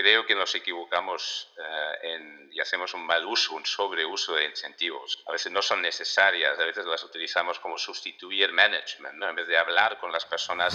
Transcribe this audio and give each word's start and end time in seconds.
creo 0.00 0.24
que 0.24 0.34
nos 0.34 0.54
equivocamos 0.54 1.52
eh, 1.58 2.48
y 2.52 2.60
hacemos 2.60 2.94
un 2.94 3.04
mal 3.04 3.24
uso, 3.26 3.54
un 3.54 3.66
sobreuso 3.66 4.34
de 4.34 4.46
incentivos. 4.46 5.22
A 5.26 5.32
veces 5.32 5.52
no 5.52 5.60
son 5.60 5.82
necesarias, 5.82 6.58
a 6.58 6.64
veces 6.64 6.86
las 6.86 7.04
utilizamos 7.04 7.58
como 7.58 7.76
sustituir 7.76 8.50
management, 8.52 9.22
en 9.22 9.34
vez 9.34 9.46
de 9.46 9.58
hablar 9.58 9.98
con 9.98 10.10
las 10.10 10.24
personas. 10.24 10.74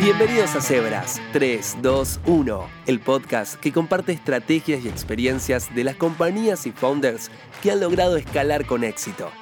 Bienvenidos 0.00 0.54
a 0.54 0.60
Cebras 0.60 1.22
3, 1.32 1.76
2, 1.80 2.20
1, 2.26 2.70
el 2.86 3.00
podcast 3.00 3.58
que 3.58 3.72
comparte 3.72 4.12
estrategias 4.12 4.84
y 4.84 4.88
experiencias 4.88 5.74
de 5.74 5.84
las 5.84 5.96
compañías 5.96 6.66
y 6.66 6.72
founders 6.72 7.30
que 7.62 7.70
han 7.70 7.80
logrado 7.80 8.18
escalar 8.18 8.66
con 8.66 8.84
éxito. 8.84 9.32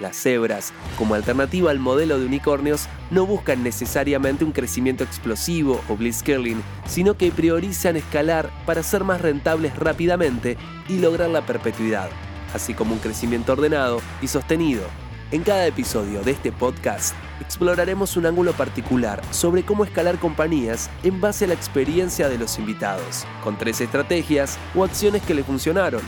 Las 0.00 0.16
cebras, 0.16 0.72
como 0.96 1.14
alternativa 1.14 1.72
al 1.72 1.80
modelo 1.80 2.20
de 2.20 2.26
unicornios, 2.26 2.88
no 3.10 3.26
buscan 3.26 3.64
necesariamente 3.64 4.44
un 4.44 4.52
crecimiento 4.52 5.02
explosivo 5.02 5.80
o 5.88 5.96
blitzscaling, 5.96 6.62
sino 6.86 7.16
que 7.16 7.32
priorizan 7.32 7.96
escalar 7.96 8.50
para 8.64 8.84
ser 8.84 9.02
más 9.02 9.20
rentables 9.20 9.76
rápidamente 9.76 10.56
y 10.88 10.98
lograr 10.98 11.30
la 11.30 11.42
perpetuidad, 11.42 12.10
así 12.54 12.74
como 12.74 12.94
un 12.94 13.00
crecimiento 13.00 13.52
ordenado 13.52 14.00
y 14.22 14.28
sostenido. 14.28 14.82
En 15.32 15.42
cada 15.42 15.66
episodio 15.66 16.22
de 16.22 16.30
este 16.30 16.52
podcast 16.52 17.14
exploraremos 17.40 18.16
un 18.16 18.26
ángulo 18.26 18.52
particular 18.52 19.20
sobre 19.30 19.62
cómo 19.62 19.84
escalar 19.84 20.18
compañías 20.18 20.88
en 21.02 21.20
base 21.20 21.44
a 21.44 21.48
la 21.48 21.54
experiencia 21.54 22.28
de 22.28 22.38
los 22.38 22.58
invitados, 22.58 23.26
con 23.42 23.58
tres 23.58 23.80
estrategias 23.80 24.58
o 24.74 24.84
acciones 24.84 25.22
que 25.22 25.34
le 25.34 25.42
funcionaron 25.44 26.00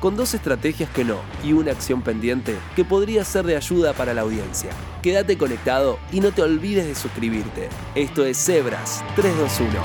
con 0.00 0.16
dos 0.16 0.34
estrategias 0.34 0.90
que 0.90 1.04
no 1.04 1.20
y 1.42 1.52
una 1.52 1.72
acción 1.72 2.02
pendiente 2.02 2.56
que 2.74 2.84
podría 2.84 3.24
ser 3.24 3.44
de 3.46 3.56
ayuda 3.56 3.92
para 3.92 4.14
la 4.14 4.22
audiencia. 4.22 4.70
Quédate 5.02 5.38
conectado 5.38 5.98
y 6.12 6.20
no 6.20 6.32
te 6.32 6.42
olvides 6.42 6.86
de 6.86 6.94
suscribirte. 6.94 7.68
Esto 7.94 8.24
es 8.24 8.36
Zebras 8.36 9.04
321. 9.16 9.80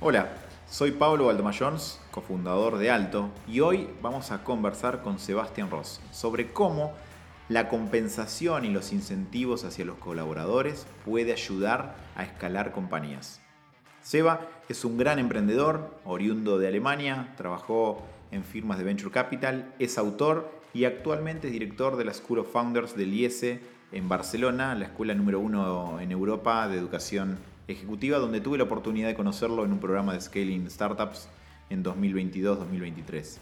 Hola, 0.00 0.28
soy 0.68 0.92
Pablo 0.92 1.26
Valdomayons, 1.26 2.00
cofundador 2.10 2.78
de 2.78 2.90
Alto, 2.90 3.30
y 3.46 3.60
hoy 3.60 3.88
vamos 4.02 4.30
a 4.30 4.44
conversar 4.44 5.02
con 5.02 5.18
Sebastián 5.18 5.70
Ross 5.70 6.00
sobre 6.12 6.52
cómo 6.52 6.92
la 7.48 7.68
compensación 7.68 8.64
y 8.64 8.70
los 8.70 8.92
incentivos 8.92 9.64
hacia 9.64 9.84
los 9.84 9.98
colaboradores 9.98 10.86
puede 11.04 11.32
ayudar 11.32 11.96
a 12.16 12.24
escalar 12.24 12.72
compañías. 12.72 13.40
Seba 14.06 14.48
es 14.68 14.84
un 14.84 14.98
gran 14.98 15.18
emprendedor, 15.18 15.90
oriundo 16.04 16.58
de 16.58 16.68
Alemania, 16.68 17.34
trabajó 17.36 18.06
en 18.30 18.44
firmas 18.44 18.78
de 18.78 18.84
Venture 18.84 19.10
Capital, 19.10 19.74
es 19.80 19.98
autor 19.98 20.48
y 20.72 20.84
actualmente 20.84 21.48
es 21.48 21.52
director 21.52 21.96
de 21.96 22.04
la 22.04 22.14
School 22.14 22.38
of 22.38 22.52
Founders 22.52 22.94
del 22.96 23.12
IESE 23.12 23.58
en 23.90 24.08
Barcelona, 24.08 24.76
la 24.76 24.84
escuela 24.84 25.12
número 25.12 25.40
uno 25.40 25.98
en 25.98 26.12
Europa 26.12 26.68
de 26.68 26.78
educación 26.78 27.36
ejecutiva, 27.66 28.18
donde 28.18 28.40
tuve 28.40 28.58
la 28.58 28.64
oportunidad 28.64 29.08
de 29.08 29.16
conocerlo 29.16 29.64
en 29.64 29.72
un 29.72 29.80
programa 29.80 30.12
de 30.12 30.20
Scaling 30.20 30.70
Startups 30.70 31.28
en 31.68 31.82
2022-2023. 31.82 33.38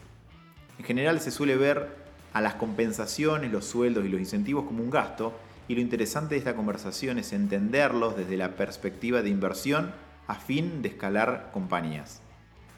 En 0.79 0.85
general 0.87 1.21
se 1.21 1.31
suele 1.31 1.59
ver 1.59 1.91
a 2.33 2.41
las 2.41 2.55
compensaciones, 2.55 3.53
los 3.53 3.67
sueldos 3.67 4.07
y 4.07 4.09
los 4.09 4.19
incentivos 4.19 4.65
como 4.65 4.83
un 4.83 4.89
gasto, 4.89 5.35
y 5.69 5.75
lo 5.75 5.83
interesante 5.83 6.37
de 6.37 6.39
esta 6.39 6.57
conversación 6.57 7.19
es 7.19 7.35
entenderlos 7.35 8.17
desde 8.17 8.39
la 8.39 8.57
perspectiva 8.57 9.21
de 9.21 9.29
inversión 9.29 9.93
a 10.27 10.35
fin 10.35 10.83
de 10.83 10.89
escalar 10.89 11.51
compañías. 11.53 12.23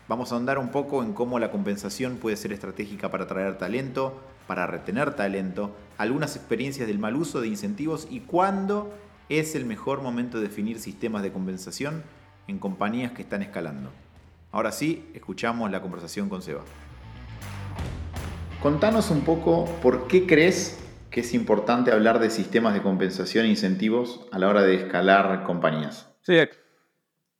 Vamos 0.09 0.33
a 0.33 0.37
andar 0.37 0.59
un 0.59 0.69
poco 0.69 1.03
en 1.03 1.13
cómo 1.13 1.39
la 1.39 1.51
compensación 1.51 2.19
puede 2.19 2.37
ser 2.37 2.53
estratégica 2.53 3.11
para 3.11 3.25
atraer 3.25 3.59
talento, 3.59 4.21
para 4.47 4.67
retener 4.67 5.15
talento, 5.15 5.75
algunas 5.99 6.37
experiencias 6.37 6.87
del 6.87 6.99
mal 6.99 7.17
uso 7.17 7.41
de 7.41 7.49
incentivos 7.49 8.07
y 8.11 8.21
cuándo 8.21 8.93
es 9.29 9.57
el 9.57 9.65
mejor 9.65 10.03
momento 10.03 10.39
de 10.39 10.45
definir 10.49 10.79
sistemas 10.79 11.23
de 11.23 11.33
compensación 11.33 12.05
en 12.47 12.59
compañías 12.59 13.13
que 13.13 13.23
están 13.23 13.43
escalando. 13.43 13.91
Ahora 14.53 14.71
sí, 14.71 15.11
escuchamos 15.15 15.71
la 15.71 15.83
conversación 15.83 16.29
con 16.29 16.43
Seba. 16.43 16.63
Contanos 18.63 19.11
un 19.11 19.23
poco 19.23 19.67
por 19.83 20.07
qué 20.07 20.27
crees 20.27 20.79
que 21.11 21.21
es 21.21 21.35
importante 21.35 21.93
hablar 21.93 22.21
de 22.21 22.31
sistemas 22.31 22.75
de 22.75 22.83
compensación 22.83 23.47
e 23.47 23.49
incentivos 23.49 24.27
a 24.33 24.39
la 24.39 24.49
hora 24.49 24.63
de 24.63 24.77
escalar 24.77 25.43
compañías. 25.45 26.09
Sí, 26.23 26.35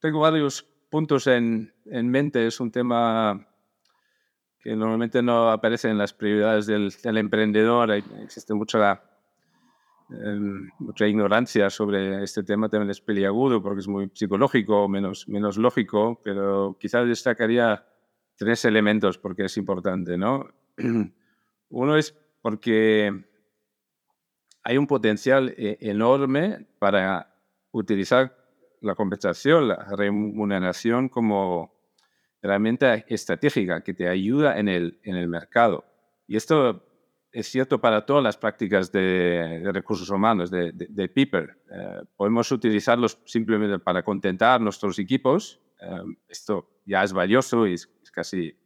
tengo 0.01 0.21
varios 0.21 0.63
puntos 0.91 1.27
en, 1.27 1.73
en, 1.87 2.09
mente. 2.09 2.47
Es 2.47 2.61
un 2.61 2.71
tema 2.71 3.47
que 4.61 4.75
normalmente 4.75 5.23
no 5.23 5.51
aparece 5.51 5.89
en 5.89 5.99
las 5.99 6.13
prioridades 6.13 6.67
del, 6.67 6.93
del 7.03 7.19
emprendedor. 7.19 7.91
existe 7.91 8.55
mucha, 8.55 9.03
em, 10.11 10.69
mucha 10.79 11.07
ignorancia 11.07 11.71
sobre 11.71 12.23
este 12.23 12.43
tema. 12.43 12.69
También 12.69 12.91
es 12.91 13.01
peliagudo 13.01 13.63
porque 13.63 13.81
es 13.81 13.89
muy 13.89 14.11
psicológico, 14.15 14.89
menos, 14.89 15.29
menos 15.29 15.57
lógico, 15.57 16.21
pero 16.23 16.77
quizás 16.81 17.07
destacaría 17.07 17.87
tres 18.37 18.65
elementos 18.65 19.19
porque 19.19 19.45
es 19.45 19.57
importante. 19.57 20.17
¿no? 20.17 20.49
Uno 21.69 21.97
es 21.97 22.15
porque 22.43 23.25
hay 24.63 24.79
un 24.79 24.87
potencial 24.87 25.55
eh, 25.57 25.79
enorme 25.81 26.67
para 26.79 27.33
utilizar 27.71 28.46
la 28.81 28.95
compensación, 28.95 29.69
la 29.69 29.87
remuneración 29.97 31.09
como 31.09 31.75
herramienta 32.43 32.95
estratégica 32.95 33.83
que 33.83 33.95
te 33.95 34.09
ayuda 34.09 34.59
en 34.59 34.69
el, 34.69 35.01
en 35.03 35.17
el 35.17 35.29
mercado. 35.29 35.85
Y 36.27 36.37
esto 36.37 36.83
es 37.33 37.49
cierto 37.49 37.81
para 37.81 38.07
todas 38.07 38.23
las 38.23 38.37
prácticas 38.37 38.91
de, 38.91 39.63
recursos 39.73 40.09
humanos, 40.11 40.51
de, 40.51 40.73
de, 40.73 41.09
PIPER. 41.09 41.59
Eh, 41.71 42.01
podemos 42.17 42.51
utilizarlos 42.51 43.19
simplemente 43.25 43.79
para 43.79 44.03
contentar 44.03 44.61
nuestros 44.61 44.99
equipos. 44.99 45.61
Eh, 45.81 46.17
esto 46.29 46.81
ya 46.87 47.03
es 47.03 47.13
valioso 47.13 47.67
y 47.67 47.75
es, 47.75 47.87
casi 48.13 48.57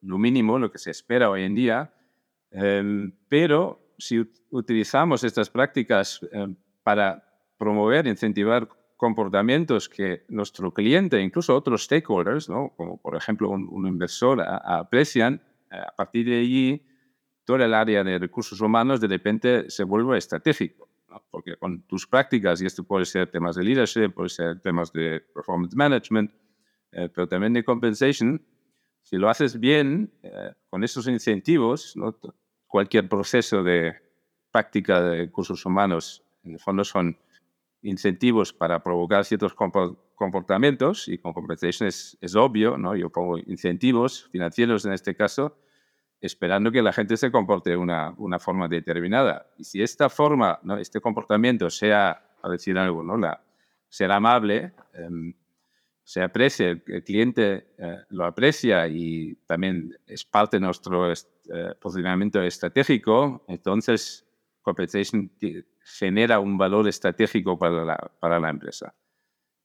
lo 0.00 0.16
mínimo, 0.16 0.58
lo 0.58 0.70
que 0.70 0.78
se 0.78 0.90
espera 0.90 1.28
hoy 1.28 1.42
en 1.42 1.54
día. 1.54 1.92
Eh, 2.50 3.12
pero 3.28 3.94
si 3.98 4.26
utilizamos 4.50 5.22
estas 5.22 5.50
prácticas 5.50 6.20
para 6.82 7.22
promover, 7.58 8.06
incentivar 8.06 8.68
comportamientos 8.96 9.88
que 9.88 10.24
nuestro 10.28 10.72
cliente, 10.72 11.20
incluso 11.20 11.54
otros 11.54 11.84
stakeholders, 11.84 12.48
¿no? 12.48 12.72
como 12.76 13.00
por 13.00 13.16
ejemplo 13.16 13.50
un, 13.50 13.86
inversor, 13.86 14.42
aprecian, 14.42 15.42
eh, 15.70 15.76
a 15.76 15.94
partir 15.94 16.26
de 16.26 16.40
allí 16.40 16.86
toda 17.44 17.64
el 17.64 17.74
área 17.74 18.02
de 18.04 18.18
recursos 18.18 18.60
humanos 18.60 19.00
de 19.00 19.08
repente 19.08 19.70
se 19.70 19.84
vuelve 19.84 20.16
estratégico. 20.16 20.88
Porque 21.30 21.56
con 21.56 21.82
tus 21.82 22.08
prácticas, 22.08 22.60
y 22.60 22.66
esto 22.66 22.82
puede 22.82 23.04
ser 23.04 23.30
temas 23.30 23.54
de 23.54 23.62
leadership, 23.62 24.10
puede 24.10 24.30
ser 24.30 24.60
temas 24.60 24.92
de 24.92 25.20
performance 25.20 25.76
management, 25.76 26.32
eh, 26.90 27.08
pero 27.14 27.28
también 27.28 27.52
de 27.52 27.62
compensation, 27.62 28.44
si 29.02 29.16
lo 29.16 29.28
haces 29.28 29.60
bien, 29.60 30.12
eh, 30.22 30.52
con 30.68 30.82
esos 30.82 31.06
incentivos, 31.06 31.96
¿no? 31.96 32.18
cualquier 32.66 33.08
proceso 33.08 33.62
de 33.62 33.94
práctica 34.50 35.00
de 35.02 35.18
recursos 35.18 35.64
humanos, 35.64 36.24
en 36.42 36.52
el 36.52 36.58
fondo 36.58 36.82
son 36.82 37.16
incentivos 37.84 38.52
para 38.52 38.82
provocar 38.82 39.24
ciertos 39.24 39.54
comportamientos 39.54 41.06
y 41.08 41.18
con 41.18 41.32
compensation 41.32 41.86
es, 41.88 42.16
obvio, 42.34 42.76
¿no? 42.76 42.96
Yo 42.96 43.10
pongo 43.10 43.38
incentivos 43.38 44.28
financieros 44.32 44.84
en 44.86 44.92
este 44.92 45.14
caso, 45.14 45.56
esperando 46.20 46.72
que 46.72 46.82
la 46.82 46.92
gente 46.92 47.16
se 47.16 47.30
comporte 47.30 47.70
de 47.70 47.76
una, 47.76 48.14
una 48.16 48.38
forma 48.38 48.66
determinada. 48.66 49.46
Y 49.58 49.64
si 49.64 49.82
esta 49.82 50.08
forma, 50.08 50.58
¿no? 50.62 50.78
este 50.78 51.00
comportamiento 51.00 51.68
sea, 51.70 52.22
a 52.42 52.48
decir 52.48 52.76
algo, 52.78 53.02
¿no? 53.02 53.16
La, 53.16 53.42
ser 53.88 54.10
amable, 54.10 54.72
em, 54.94 55.34
se 56.02 56.22
aprecia, 56.22 56.68
el, 56.68 56.82
cliente 57.04 57.68
eh, 57.78 57.98
lo 58.10 58.24
aprecia 58.26 58.88
y 58.88 59.36
también 59.46 59.96
es 60.06 60.24
parte 60.24 60.56
de 60.56 60.62
nuestro 60.62 61.12
eh, 61.12 61.16
posicionamiento 61.80 62.42
estratégico, 62.42 63.44
entonces 63.48 64.26
compensation 64.62 65.30
genera 65.84 66.40
un 66.40 66.56
valor 66.56 66.88
estratégico 66.88 67.58
para 67.58 67.84
la, 67.84 67.96
para 68.18 68.40
la 68.40 68.48
empresa. 68.48 68.94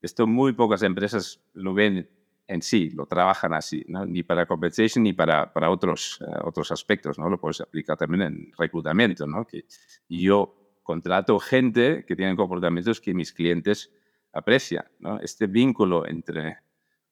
Esto 0.02 0.28
muy 0.28 0.54
pocas 0.54 0.84
empresas 0.84 1.42
lo 1.54 1.74
ven 1.74 2.10
en 2.48 2.62
sí, 2.62 2.90
lo 2.90 3.06
trabajan 3.06 3.54
así, 3.54 3.86
ni 4.08 4.24
para 4.24 4.46
compensation 4.48 5.04
ni 5.04 5.14
para, 5.14 5.54
para 5.54 5.70
otros, 5.70 6.20
eh, 6.22 6.40
otros 6.44 6.72
aspectos. 6.72 7.20
¿no? 7.20 7.30
Lo 7.30 7.40
puedes 7.40 7.62
aplicar 7.62 7.96
también 7.96 8.22
en 8.24 8.52
reclutamiento. 8.58 9.28
¿no? 9.28 9.46
Que 9.46 9.66
yo 10.10 10.80
contrato 10.82 11.38
gente 11.40 12.06
que 12.08 12.16
tiene 12.16 12.36
comportamientos 12.36 13.00
que 13.00 13.14
mis 13.14 13.32
clientes 13.32 13.92
aprecian. 14.34 14.86
¿no? 15.00 15.20
Este 15.20 15.48
vínculo 15.48 16.08
entre 16.08 16.58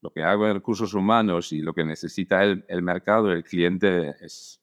lo 0.02 0.12
que 0.12 0.24
hago 0.24 0.48
en 0.48 0.56
recursos 0.56 0.94
humanos 0.96 1.54
y 1.54 1.62
lo 1.62 1.74
que 1.74 1.86
necesita 1.86 2.44
el, 2.44 2.66
el 2.68 2.82
mercado, 2.82 3.32
el 3.32 3.44
cliente, 3.44 4.16
es, 4.20 4.60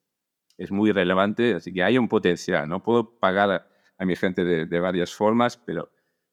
es 0.59 0.73
muy 0.73 0.91
relevante. 0.91 1.55
Así 1.55 1.73
que 1.73 1.85
hay 1.85 1.99
un 1.99 2.09
potencial. 2.09 2.69
No 2.69 2.83
puedo 2.83 3.17
pagar 3.19 3.74
a 3.99 4.05
mi 4.05 4.17
gente 4.17 4.45
de, 4.45 4.81
varias 4.81 5.15
formas, 5.15 5.57
pero 5.57 5.91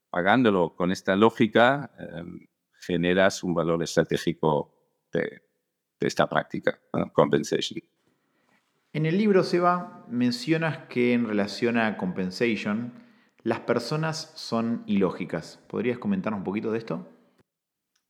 pagándolo 0.09 0.75
con 0.75 0.91
esta 0.91 1.15
lógica 1.15 1.91
em, 1.97 2.47
generas 2.79 3.43
un 3.43 3.53
valor 3.53 3.83
estratégico 3.83 4.73
de, 5.11 5.43
esta 5.99 6.27
práctica, 6.27 6.79
compensation. 7.13 7.79
En 8.93 9.05
el 9.05 9.17
libro, 9.17 9.43
Seba, 9.43 10.03
mencionas 10.09 10.87
que 10.89 11.13
en 11.13 11.27
relación 11.27 11.77
a 11.77 11.95
compensation, 11.95 12.93
las 13.43 13.59
personas 13.59 14.33
son 14.35 14.83
ilógicas. 14.87 15.63
¿Podrías 15.67 15.99
comentar 15.99 16.33
un 16.33 16.43
poquito 16.43 16.71
de 16.71 16.79
esto? 16.79 17.07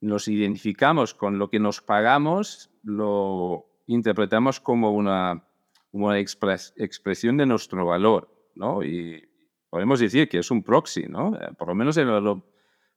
nos 0.01 0.27
identificamos 0.27 1.13
con 1.13 1.38
lo 1.38 1.50
que 1.50 1.59
nos 1.59 1.80
pagamos, 1.81 2.71
lo 2.83 3.68
interpretamos 3.86 4.59
como 4.59 4.92
una, 4.92 5.45
una 5.92 6.19
expresión 6.19 7.38
de 7.38 7.45
nuestro 7.45 7.86
valor, 7.86 8.51
¿no? 8.56 8.83
Y 8.83 9.30
podemos 9.71 10.01
decir 10.01 10.27
que 10.29 10.38
es 10.38 10.51
un 10.51 10.62
proxy, 10.62 11.07
¿no? 11.07 11.35
Eh, 11.35 11.50
por 11.57 11.69
lo 11.69 11.73
menos 11.73 11.97
en 11.97 12.07
lo 12.07 12.45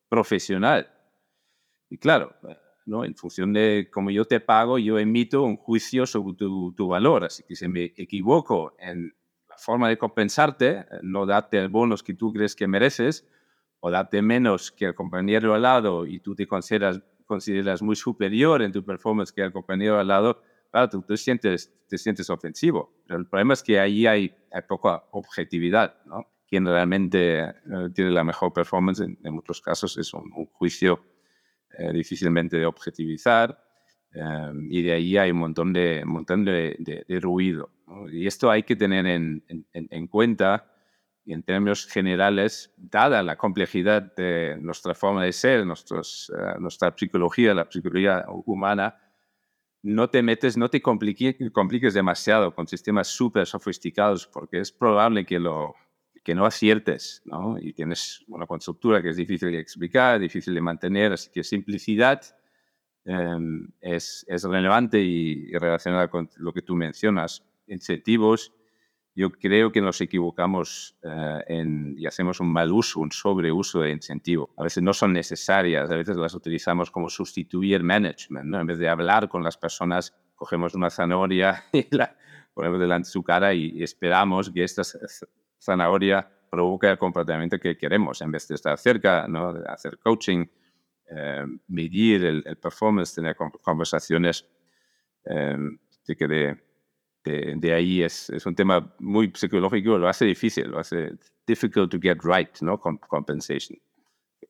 profesional. 0.09 0.93
Y 1.89 1.97
claro, 1.99 2.35
eh, 2.49 2.59
¿no? 2.87 3.05
en 3.05 3.15
función 3.15 3.53
de 3.53 3.89
cómo 3.93 4.11
yo 4.11 4.25
te 4.25 4.41
pago, 4.41 4.77
yo 4.79 4.99
emito 4.99 5.43
un 5.45 5.57
juicio 5.57 6.05
sobre 6.05 6.37
tu, 6.37 6.75
tu 6.75 6.89
valor. 6.89 7.25
Así 7.25 7.45
que 7.45 7.55
si 7.55 7.69
me 7.69 7.85
equivoco 7.97 8.75
en 8.81 9.15
la 9.49 9.57
forma 9.57 9.89
de 9.89 9.97
compensarte, 9.97 10.71
eh, 10.71 10.87
no 11.03 11.25
darte 11.27 11.59
el 11.59 11.69
bonos 11.69 12.03
que 12.03 12.15
tú 12.15 12.33
crees 12.33 12.57
que 12.57 12.67
mereces, 12.67 13.27
o 13.79 13.91
darte 13.91 14.21
menos 14.21 14.73
que 14.73 14.87
el 14.87 14.95
compañero 14.97 15.55
al 15.55 15.63
lado 15.63 16.07
y 16.07 16.19
tú 16.19 16.35
te 16.35 16.47
consideras, 16.49 17.01
consideras 17.25 17.83
muy 17.83 17.95
superior 17.95 18.63
en 18.63 18.73
tu 18.73 18.85
performance 18.85 19.31
que 19.31 19.43
el 19.43 19.53
compañero 19.53 20.01
al 20.01 20.09
lado, 20.09 20.43
claro, 20.73 20.89
tú 20.89 21.03
te 21.03 21.17
sientes, 21.17 21.73
te 21.87 21.99
sientes 21.99 22.29
ofensivo. 22.31 22.93
Pero 23.07 23.21
el 23.21 23.27
problema 23.27 23.55
es 23.55 23.63
que 23.63 23.79
ahí 23.79 24.07
hay, 24.09 24.35
hay 24.51 24.63
poca 24.63 25.05
objetividad, 25.13 26.03
¿no? 26.07 26.34
Quien 26.55 26.67
realmente 26.67 27.41
eh, 27.41 27.53
tiene 27.93 28.13
la 28.13 28.23
mejor 28.23 28.53
performance 28.53 29.01
en, 29.01 29.19
muchos 29.35 29.61
casos 29.61 29.99
es 29.99 30.15
un, 30.15 30.31
juicio 30.53 31.05
eh, 31.77 31.93
difícilmente 31.93 32.57
de 32.57 32.65
objetivizar 32.65 33.61
eh, 34.15 34.53
y 34.71 34.81
de 34.83 34.93
ahí 34.93 35.17
hay 35.17 35.33
un 35.33 35.39
montón 35.39 35.73
de, 35.73 36.03
un 36.05 36.13
montón 36.13 36.45
de, 36.45 36.77
de, 36.79 37.19
ruido. 37.19 37.73
Y 38.13 38.29
esto 38.29 38.53
hay 38.53 38.63
que 38.63 38.77
tener 38.77 39.05
en, 39.05 39.43
en, 39.49 39.67
en 39.73 40.07
cuenta 40.07 40.71
y 41.25 41.33
en 41.33 41.43
términos 41.43 41.87
generales, 41.87 42.73
dada 42.77 43.21
la 43.25 43.37
complejidad 43.37 44.15
de 44.15 44.57
nuestra 44.61 44.95
forma 44.95 45.25
de 45.25 45.33
ser, 45.33 45.67
nuestros, 45.67 46.33
eh, 46.39 46.55
nuestra 46.61 46.95
psicología, 46.97 47.53
la 47.53 47.67
psicología 47.69 48.27
humana, 48.29 48.97
no 49.85 50.09
te 50.09 50.23
metes, 50.23 50.57
no 50.57 50.71
te 50.71 50.81
compliques, 50.81 51.95
demasiado 51.95 52.55
con 52.55 52.69
sistemas 52.69 53.09
súper 53.09 53.45
sofisticados 53.45 54.29
porque 54.29 54.61
es 54.61 54.73
probable 54.73 55.27
que, 55.27 55.39
lo, 55.39 55.75
que 56.25 56.35
no 56.35 56.47
aciertes, 56.47 57.23
¿no? 57.25 57.57
Y 57.61 57.73
tienes 57.73 58.25
una 58.29 58.47
constructura 58.47 59.03
que 59.03 59.11
es 59.11 59.17
difícil 59.17 59.53
de 59.53 59.59
explicar, 59.59 60.19
difícil 60.19 60.55
de 60.55 60.61
mantener, 60.61 61.13
así 61.13 61.31
que 61.31 61.45
simplicidad 61.45 62.23
em, 63.05 63.69
es, 63.81 64.25
es 64.29 64.43
relevante 64.45 65.01
y, 65.01 65.51
y 65.51 65.59
relacionada 65.59 66.09
con 66.09 66.31
lo 66.37 66.53
que 66.53 66.63
tú 66.63 66.75
mencionas, 66.75 67.45
incentivos, 67.67 68.53
yo 69.17 69.31
creo 69.31 69.71
que 69.71 69.81
nos 69.81 70.01
equivocamos 70.01 70.97
eh, 71.03 71.45
en, 71.47 71.95
y 71.97 72.07
hacemos 72.07 72.41
un 72.41 72.53
mal 72.53 72.73
uso, 72.73 73.01
un 73.01 73.13
sobreuso 73.13 73.81
de 73.81 73.93
incentivo. 73.93 74.53
A 74.57 74.65
veces 74.65 74.83
no 74.83 74.93
son 74.93 75.13
necesarias, 75.13 75.89
a 75.91 75.97
veces 75.97 76.17
las 76.17 76.35
utilizamos 76.35 76.91
como 76.91 77.09
sustituir 77.09 77.85
management. 77.85 78.47
¿no? 78.47 78.61
En 78.61 78.67
vez 78.67 78.79
de 78.79 78.89
hablar 78.89 79.29
con 79.29 79.45
las 79.45 79.57
personas, 79.57 80.17
cogemos 80.35 80.75
una 80.75 80.91
zanahoria 80.91 81.65
y 81.73 81.87
la 81.95 82.17
ponemos 82.55 82.81
delante 82.81 83.07
de 83.07 83.13
su 83.13 83.23
cara 83.23 83.55
y, 83.55 83.83
esperamos 83.83 84.51
que 84.51 84.65
esta 84.65 84.83
zanahoria 85.65 86.29
provoque 86.51 86.89
el 86.89 86.99
comportamiento 86.99 87.59
que 87.59 87.77
queremos, 87.77 88.21
en 88.21 88.31
vez 88.31 88.47
de 88.49 88.55
estar 88.55 88.79
cerca, 88.79 89.27
¿no? 89.27 89.55
hacer 89.67 89.99
coaching, 89.99 90.47
eh, 91.11 91.45
medir 91.69 92.25
el, 92.25 92.57
performance, 92.57 93.15
tener 93.15 93.37
conversaciones 93.63 94.47
eh, 95.25 95.57
que 96.07 96.57
de, 97.25 97.73
ahí 97.73 98.03
es, 98.03 98.31
un 98.45 98.55
tema 98.55 98.95
muy 98.99 99.33
psicológico, 99.35 99.99
lo 99.99 100.09
hace 100.09 100.27
difícil, 100.27 100.69
lo 100.69 100.79
hace 100.79 101.13
difficult 101.47 101.91
to 101.91 101.99
get 102.01 102.19
right, 102.23 102.61
¿no? 102.61 102.79
Compensation. 102.79 103.79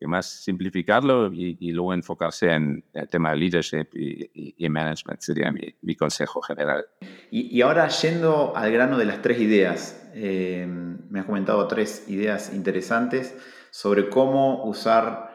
Y 0.00 0.06
más 0.06 0.26
simplificarlo 0.26 1.32
y, 1.32 1.72
luego 1.72 1.94
enfocarse 1.94 2.52
en 2.52 2.84
el 2.92 3.08
tema 3.08 3.30
de 3.30 3.36
leadership 3.36 3.88
y, 3.94 4.54
y, 4.56 4.68
management 4.68 5.20
sería 5.20 5.50
mi, 5.50 5.74
mi 5.82 5.94
consejo 5.94 6.40
general. 6.42 6.84
Y, 7.30 7.60
ahora 7.62 7.88
yendo 7.88 8.56
al 8.56 8.70
grano 8.72 8.98
de 8.98 9.06
las 9.06 9.22
tres 9.22 9.40
ideas, 9.40 10.10
eh, 10.14 10.66
me 10.68 11.20
has 11.20 11.26
comentado 11.26 11.66
tres 11.68 12.08
ideas 12.08 12.52
interesantes 12.54 13.36
sobre 13.70 14.08
cómo 14.08 14.64
usar 14.64 15.30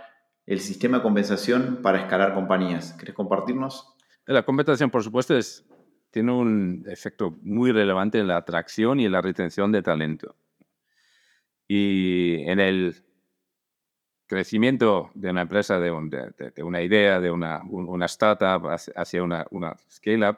el 0.46 0.60
sistema 0.60 0.98
de 0.98 1.04
compensación 1.04 1.80
para 1.82 2.00
escalar 2.00 2.34
compañías. 2.34 2.94
¿Quieres 2.94 3.16
compartirnos? 3.16 3.96
La 4.26 4.44
compensación, 4.44 4.90
por 4.90 5.04
supuesto, 5.04 5.38
es 5.38 5.66
tiene 6.12 6.32
un 6.32 6.86
efecto 6.88 7.38
muy 7.44 7.72
relevante 7.72 8.20
en 8.20 8.28
la 8.28 8.38
atracción 8.38 9.00
y 9.00 9.06
en 9.06 9.12
la 9.12 9.22
retención 9.22 9.72
de 9.72 9.82
talento. 9.82 10.36
Y 11.68 12.42
en 12.50 12.60
el 12.60 12.96
crecimiento 14.30 15.10
de 15.16 15.32
una 15.32 15.42
empresa, 15.42 15.80
de, 15.80 15.92
una 15.92 16.82
idea, 16.82 17.20
de 17.20 17.32
una, 17.32 17.64
una 17.68 18.06
startup 18.06 18.70
hacia 18.96 19.24
una, 19.24 19.46
una 19.50 19.76
scale-up, 19.90 20.38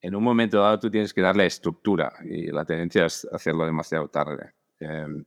en 0.00 0.14
un 0.16 0.22
momento 0.22 0.60
dado 0.60 0.80
tú 0.80 0.90
tienes 0.90 1.14
que 1.14 1.20
darle 1.20 1.46
estructura 1.46 2.12
y 2.24 2.48
la 2.48 2.64
tendencia 2.64 3.06
es 3.06 3.26
hacerlo 3.32 3.64
demasiado 3.64 4.08
tarde. 4.08 4.52
Em, 4.80 5.24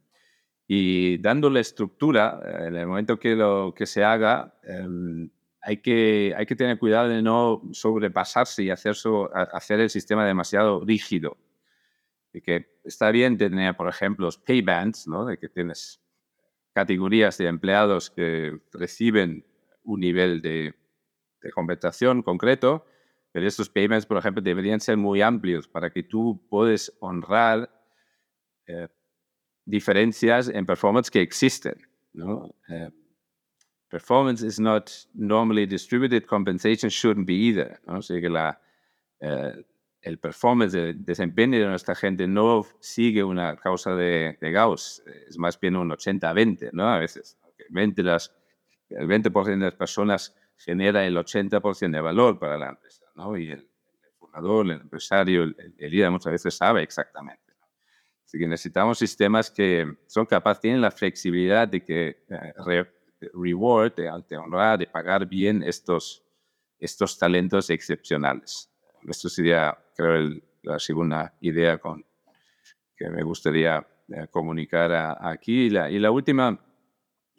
y 0.67 1.17
dándole 1.17 1.61
estructura, 1.61 2.41
eh, 2.45 2.67
en 2.67 2.75
el 2.75 2.87
momento 2.87 3.17
que 3.17 3.35
lo 3.35 3.73
que 3.73 3.85
se 3.85 4.03
haga, 4.03 4.53
em, 4.63 5.29
hay 5.61 5.77
que, 5.77 6.33
hay 6.35 6.45
que 6.45 6.55
tener 6.55 6.77
cuidado 6.77 7.07
de 7.07 7.21
no 7.21 7.61
sobrepasarse 7.71 8.63
y 8.63 8.69
hacer, 8.69 8.95
hacer 9.53 9.79
el 9.79 9.89
sistema 9.89 10.25
demasiado 10.25 10.83
rígido. 10.83 11.37
Y 12.33 12.41
que 12.41 12.79
está 12.83 13.11
bien 13.11 13.37
tener, 13.37 13.75
por 13.75 13.87
ejemplo, 13.87 14.25
los 14.25 14.37
pay 14.37 14.61
bands, 14.61 15.07
¿no? 15.07 15.25
de 15.25 15.37
que 15.37 15.49
tienes 15.49 16.01
categorías 16.73 17.37
de 17.37 17.47
empleados 17.47 18.09
que 18.09 18.59
reciben 18.71 19.45
un 19.83 19.99
nivel 19.99 20.41
de, 20.41 20.73
de 21.41 21.51
compensación 21.51 22.21
concreto, 22.21 22.85
pero 23.31 23.47
estos 23.47 23.69
payments, 23.69 24.05
por 24.05 24.17
ejemplo, 24.17 24.41
deberían 24.41 24.79
ser 24.79 24.97
muy 24.97 25.21
amplios 25.21 25.67
para 25.67 25.89
que 25.89 26.03
tú 26.03 26.45
puedas 26.49 26.91
honrar 26.99 27.69
eh, 28.67 28.87
diferencias 29.65 30.49
en 30.49 30.65
performance 30.65 31.09
que 31.09 31.21
existen. 31.21 31.75
Eh, 32.69 32.89
performance 33.89 34.45
is 34.45 34.59
not 34.59 34.89
normally 35.13 35.65
distributed, 35.65 36.25
compensation 36.25 36.89
shouldn't 36.89 37.25
be 37.25 37.33
either. 37.33 37.79
¿no? 37.87 37.99
La, 38.29 38.61
eh, 39.21 39.65
el 40.01 40.17
performance, 40.17 40.73
el 40.73 41.05
desempeño 41.05 41.59
de 41.59 41.67
nuestra 41.67 41.95
gente 41.95 42.27
no 42.27 42.65
sigue 42.79 43.23
una 43.23 43.55
causa 43.55 43.95
de, 43.95 44.37
de 44.41 44.51
Gauss, 44.51 45.03
es 45.27 45.37
más 45.37 45.59
bien 45.59 45.75
un 45.75 45.89
80-20, 45.91 46.69
¿no? 46.73 46.87
A 46.89 46.97
veces. 46.97 47.37
20 47.69 48.03
las, 48.03 48.33
el 48.89 49.07
20% 49.07 49.45
de 49.45 49.57
las 49.57 49.75
personas 49.75 50.35
genera 50.57 51.05
el 51.05 51.15
80% 51.17 51.91
de 51.91 52.01
valor 52.01 52.39
para 52.39 52.57
la 52.57 52.69
empresa, 52.69 53.05
¿no? 53.15 53.37
Y 53.37 53.51
el, 53.51 53.67
fundador, 54.19 54.65
el 54.65 54.81
empresario, 54.81 55.43
el, 55.43 55.73
líder 55.77 56.11
muchas 56.11 56.31
veces 56.31 56.55
sabe 56.55 56.83
exactamente. 56.83 57.41
Así 58.25 58.37
que 58.37 58.47
necesitamos 58.47 58.97
sistemas 58.97 59.51
que 59.51 59.85
son 60.07 60.25
capaces, 60.25 60.61
tienen 60.61 60.81
la 60.81 60.91
flexibilidad 60.91 61.67
de 61.67 61.83
que 61.83 62.23
eh, 62.29 62.85
reward, 63.33 63.93
de, 63.95 64.37
honrar, 64.37 64.79
de 64.79 64.87
pagar 64.87 65.25
bien 65.27 65.63
estos, 65.63 66.23
estos 66.79 67.17
talentos 67.17 67.69
excepcionales. 67.69 68.70
Esto 69.07 69.29
sería, 69.29 69.77
creo, 69.95 70.39
la 70.63 70.79
segunda 70.79 71.35
idea 71.41 71.77
con, 71.79 72.05
que 72.95 73.09
me 73.09 73.23
gustaría 73.23 73.85
eh, 74.09 74.27
comunicar 74.29 75.17
aquí. 75.21 75.65
Y 75.65 75.69
la, 75.69 75.89
y 75.89 75.99
la 75.99 76.11
última 76.11 76.59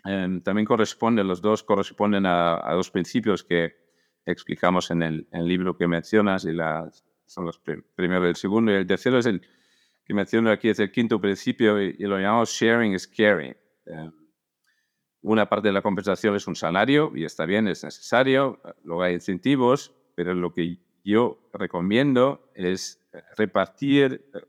em, 0.04 0.40
también 0.40 0.66
corresponde, 0.66 1.22
los 1.22 1.40
dos 1.40 1.62
corresponden 1.62 2.26
a, 2.26 2.72
dos 2.72 2.90
principios 2.90 3.44
que 3.44 3.74
explicamos 4.24 4.90
en 4.90 5.02
el, 5.02 5.28
libro 5.32 5.76
que 5.76 5.86
mencionas, 5.86 6.44
y 6.44 6.52
la, 6.52 6.90
son 7.26 7.44
los 7.44 7.58
primero 7.58 8.26
y 8.26 8.30
el 8.30 8.36
segundo, 8.36 8.72
y 8.72 8.76
el 8.76 8.86
tercero 8.86 9.18
es 9.18 9.26
el 9.26 9.42
que 10.04 10.14
menciono 10.14 10.50
aquí, 10.50 10.68
es 10.68 10.80
el 10.80 10.90
quinto 10.90 11.20
principio, 11.20 11.80
y, 11.80 11.92
lo 11.98 12.18
llamamos 12.18 12.50
sharing 12.50 12.94
is 12.94 13.06
caring. 13.06 13.56
Em, 13.86 14.12
una 15.22 15.48
parte 15.48 15.68
de 15.68 15.72
la 15.72 15.82
compensación 15.82 16.34
es 16.34 16.48
un 16.48 16.56
salario 16.56 17.12
y 17.14 17.24
está 17.24 17.46
bien, 17.46 17.68
es 17.68 17.84
necesario, 17.84 18.60
luego 18.82 19.02
hay 19.02 19.14
incentivos, 19.14 19.94
pero 20.16 20.34
lo 20.34 20.52
que 20.52 20.78
yo 21.04 21.50
recomiendo 21.52 22.50
es 22.54 23.00
eh, 23.12 23.20
repartir, 23.36 24.24
eh, 24.34 24.40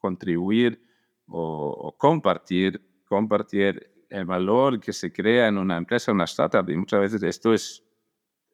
contribuir 0.00 0.82
o, 1.28 1.94
compartir, 1.96 2.80
compartir 3.06 4.04
el 4.10 4.24
valor 4.24 4.80
que 4.80 4.92
se 4.92 5.12
crea 5.12 5.48
en 5.48 5.56
una 5.56 5.76
empresa, 5.76 6.12
una 6.12 6.24
startup. 6.24 6.68
Y 6.68 6.76
muchas 6.76 7.00
veces 7.00 7.22
esto 7.22 7.54
es, 7.54 7.82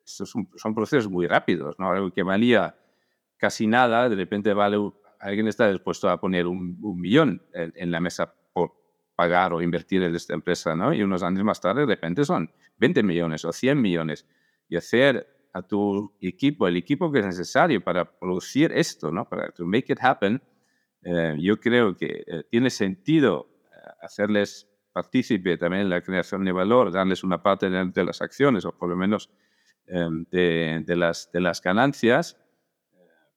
son 0.04 0.74
procesos 0.74 1.10
muy 1.10 1.26
rápidos, 1.26 1.76
¿no? 1.78 1.90
Algo 1.90 2.12
que 2.12 2.22
valía 2.22 2.76
casi 3.36 3.66
nada, 3.66 4.08
de 4.08 4.16
repente 4.16 4.52
vale, 4.52 4.76
alguien 5.20 5.48
está 5.48 5.70
dispuesto 5.70 6.08
a 6.08 6.20
poner 6.20 6.46
un, 6.46 6.78
millón 7.00 7.42
en, 7.52 7.90
la 7.90 8.00
mesa 8.00 8.34
pagar 9.16 9.52
o 9.52 9.60
invertir 9.60 10.00
en 10.04 10.14
esta 10.14 10.34
empresa, 10.34 10.76
¿no? 10.76 10.94
Y 10.94 11.02
unos 11.02 11.24
años 11.24 11.42
más 11.42 11.60
tarde, 11.60 11.80
de 11.80 11.86
repente 11.86 12.24
son 12.24 12.52
20 12.76 13.02
millones 13.02 13.44
o 13.44 13.52
100 13.52 13.80
millones. 13.80 14.24
Y 14.68 14.76
hacer 14.76 15.37
a 15.58 15.62
tu 15.62 16.14
equipo, 16.20 16.66
el 16.66 16.76
equipo 16.76 17.10
que 17.10 17.20
es 17.20 17.26
necesario 17.26 17.82
para 17.82 18.04
producir 18.18 18.72
esto, 18.72 19.10
¿no? 19.10 19.28
Para 19.28 19.50
to 19.50 19.64
make 19.66 19.92
it 19.92 19.98
happen, 20.00 20.40
eh, 21.02 21.36
yo 21.38 21.58
creo 21.58 21.96
que 21.96 22.24
eh, 22.26 22.44
tiene 22.50 22.70
sentido 22.70 23.48
eh, 23.64 23.90
hacerles 24.02 24.68
partícipe 24.92 25.56
también 25.56 25.82
en 25.82 25.90
la 25.90 26.02
creación 26.02 26.44
de 26.44 26.52
valor, 26.52 26.90
darles 26.90 27.22
una 27.22 27.42
parte 27.42 27.68
de, 27.70 28.04
las 28.04 28.20
acciones 28.22 28.64
o 28.64 28.72
por 28.72 28.88
lo 28.88 28.96
menos 28.96 29.30
em, 29.86 30.24
de, 30.30 30.96
las, 30.96 31.30
de 31.32 31.40
las 31.40 31.62
ganancias 31.62 32.36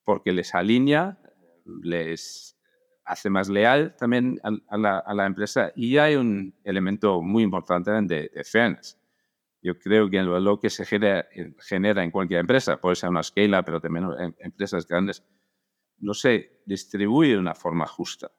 porque 0.03 0.31
les 0.31 0.55
alinea, 0.55 1.19
les 1.83 2.57
hace 3.05 3.29
más 3.29 3.49
leal 3.49 3.95
también 3.95 4.39
a, 4.43 4.77
la, 4.77 5.25
empresa 5.25 5.71
y 5.75 5.97
hay 5.97 6.15
un 6.15 6.55
elemento 6.63 7.21
muy 7.21 7.43
importante 7.43 7.91
de, 7.91 8.31
de 8.33 8.43
fairness. 8.43 9.00
Yo 9.61 9.77
creo 9.77 10.09
que 10.09 10.17
el 10.17 10.27
valor 10.27 10.59
que 10.59 10.69
se 10.69 10.85
genera, 10.85 11.27
genera 11.59 12.03
en 12.03 12.11
cualquier 12.11 12.39
empresa, 12.39 12.81
puede 12.81 12.95
ser 12.95 13.09
una 13.09 13.21
scale, 13.21 13.61
pero 13.63 13.79
también 13.79 14.07
en 14.19 14.35
empresas 14.39 14.87
grandes, 14.87 15.23
no 15.99 16.13
se 16.13 16.61
distribuye 16.65 17.33
de 17.33 17.37
una 17.37 17.53
forma 17.53 17.85
justa. 17.85 18.31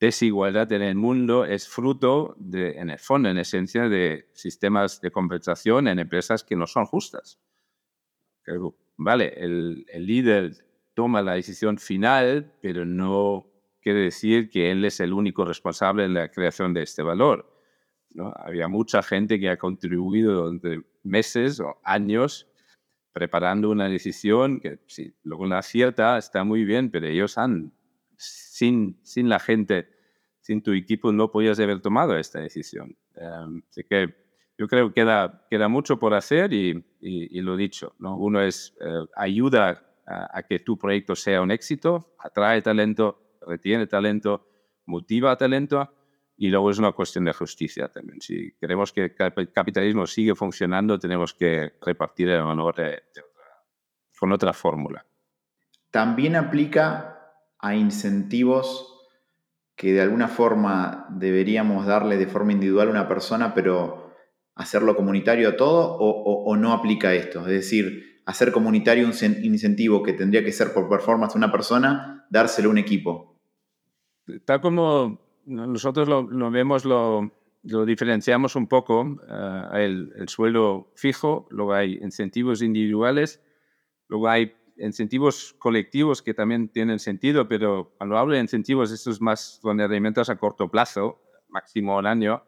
Desigualdad 0.00 0.70
en 0.72 0.82
el 0.82 0.96
mundo 0.96 1.44
es 1.44 1.68
fruto, 1.68 2.34
de, 2.38 2.72
en 2.72 2.90
el 2.90 2.98
fondo, 2.98 3.30
en 3.30 3.38
esencia, 3.38 3.88
de 3.88 4.28
sistemas 4.34 5.00
de 5.00 5.10
compensación 5.10 5.88
en 5.88 6.00
empresas 6.00 6.44
que 6.44 6.56
no 6.56 6.66
son 6.66 6.84
justas. 6.84 7.40
Vale, 8.96 9.32
el, 9.36 9.86
el 9.88 10.06
líder 10.06 10.52
toma 10.94 11.22
la 11.22 11.34
decisión 11.34 11.78
final, 11.78 12.52
pero 12.60 12.84
no 12.84 13.46
quiere 13.80 14.00
decir 14.00 14.50
que 14.50 14.70
él 14.70 14.84
es 14.84 15.00
el 15.00 15.12
único 15.12 15.44
responsable 15.44 16.04
en 16.04 16.14
la 16.14 16.30
creación 16.30 16.74
de 16.74 16.82
este 16.82 17.02
valor. 17.02 17.55
¿No? 18.10 18.32
Había 18.36 18.68
mucha 18.68 19.02
gente 19.02 19.38
que 19.38 19.48
ha 19.48 19.56
contribuido 19.56 20.34
durante 20.34 20.82
meses 21.02 21.60
o 21.60 21.78
años 21.84 22.46
preparando 23.12 23.70
una 23.70 23.88
decisión 23.88 24.60
que 24.60 24.78
si 24.86 25.14
luego 25.22 25.46
la 25.46 25.58
acierta 25.58 26.18
está 26.18 26.44
muy 26.44 26.64
bien, 26.64 26.90
pero 26.90 27.06
ellos 27.06 27.38
han, 27.38 27.72
sin, 28.16 28.98
sin 29.02 29.28
la 29.28 29.38
gente, 29.38 29.88
sin 30.40 30.62
tu 30.62 30.72
equipo, 30.72 31.12
no 31.12 31.30
podías 31.30 31.58
haber 31.58 31.80
tomado 31.80 32.16
esta 32.16 32.40
decisión. 32.40 32.96
Em, 33.14 33.62
así 33.70 33.84
que 33.84 34.14
yo 34.58 34.68
creo 34.68 34.88
que 34.88 35.00
queda, 35.00 35.46
queda 35.50 35.68
mucho 35.68 35.98
por 35.98 36.14
hacer 36.14 36.52
y, 36.52 36.84
y, 37.00 37.40
lo 37.40 37.56
dicho, 37.56 37.94
¿no? 37.98 38.16
uno 38.16 38.42
es 38.42 38.76
eh, 38.80 39.06
ayuda 39.14 39.82
a, 40.06 40.42
que 40.42 40.60
tu 40.60 40.78
proyecto 40.78 41.16
sea 41.16 41.42
un 41.42 41.50
éxito, 41.50 42.14
atrae 42.18 42.62
talento, 42.62 43.38
retiene 43.46 43.86
talento, 43.86 44.46
motiva 44.86 45.36
talento 45.36 45.90
y 46.36 46.48
luego 46.48 46.70
es 46.70 46.78
una 46.78 46.92
cuestión 46.92 47.24
de 47.24 47.32
justicia 47.32 47.88
también. 47.88 48.20
Si 48.20 48.52
queremos 48.60 48.92
que 48.92 49.14
el 49.18 49.52
capitalismo 49.52 50.06
siga 50.06 50.34
funcionando, 50.34 50.98
tenemos 50.98 51.32
que 51.32 51.72
repartir 51.80 52.28
el 52.28 52.42
valor 52.42 52.74
con 54.18 54.32
otra 54.32 54.52
fórmula. 54.52 55.06
También 55.90 56.36
aplica 56.36 57.32
a 57.58 57.74
incentivos 57.74 58.92
que 59.74 59.92
de 59.92 60.02
alguna 60.02 60.28
forma 60.28 61.06
deberíamos 61.10 61.86
darle 61.86 62.16
de 62.16 62.26
forma 62.26 62.52
individual 62.52 62.88
a 62.88 62.92
una 62.92 63.08
persona, 63.08 63.54
pero 63.54 64.14
hacerlo 64.54 64.96
comunitario 64.96 65.50
a 65.50 65.56
todo, 65.56 65.96
o, 65.98 66.44
o 66.44 66.56
no 66.56 66.72
aplica 66.72 67.14
esto. 67.14 67.40
Es 67.40 67.46
decir, 67.46 68.22
hacer 68.26 68.52
comunitario 68.52 69.06
un 69.06 69.12
incentivo 69.44 70.02
que 70.02 70.12
tendría 70.12 70.44
que 70.44 70.52
ser 70.52 70.72
por 70.72 70.88
performance 70.88 71.34
de 71.34 71.38
una 71.38 71.52
persona, 71.52 72.26
dárselo 72.30 72.68
a 72.68 72.72
un 72.72 72.78
equipo. 72.78 73.38
Tal 74.44 74.60
como 74.60 75.25
nosotros 75.46 76.08
lo, 76.08 76.50
vemos, 76.50 76.84
lo, 76.84 77.30
diferenciamos 77.62 78.56
un 78.56 78.66
poco, 78.66 79.18
eh, 79.28 79.84
el, 79.84 80.12
el, 80.16 80.28
suelo 80.28 80.92
fijo, 80.94 81.46
luego 81.50 81.72
hay 81.72 81.94
incentivos 82.02 82.62
individuales, 82.62 83.42
luego 84.08 84.28
hay 84.28 84.52
incentivos 84.76 85.54
colectivos 85.58 86.22
que 86.22 86.34
también 86.34 86.68
tienen 86.68 86.98
sentido, 86.98 87.48
pero 87.48 87.94
cuando 87.96 88.18
hablo 88.18 88.34
de 88.34 88.40
incentivos, 88.40 88.92
estos 88.92 89.20
más 89.20 89.58
son 89.62 89.80
herramientas 89.80 90.28
a 90.28 90.36
corto 90.36 90.70
plazo, 90.70 91.22
máximo 91.48 91.96
un 91.96 92.06
año, 92.06 92.44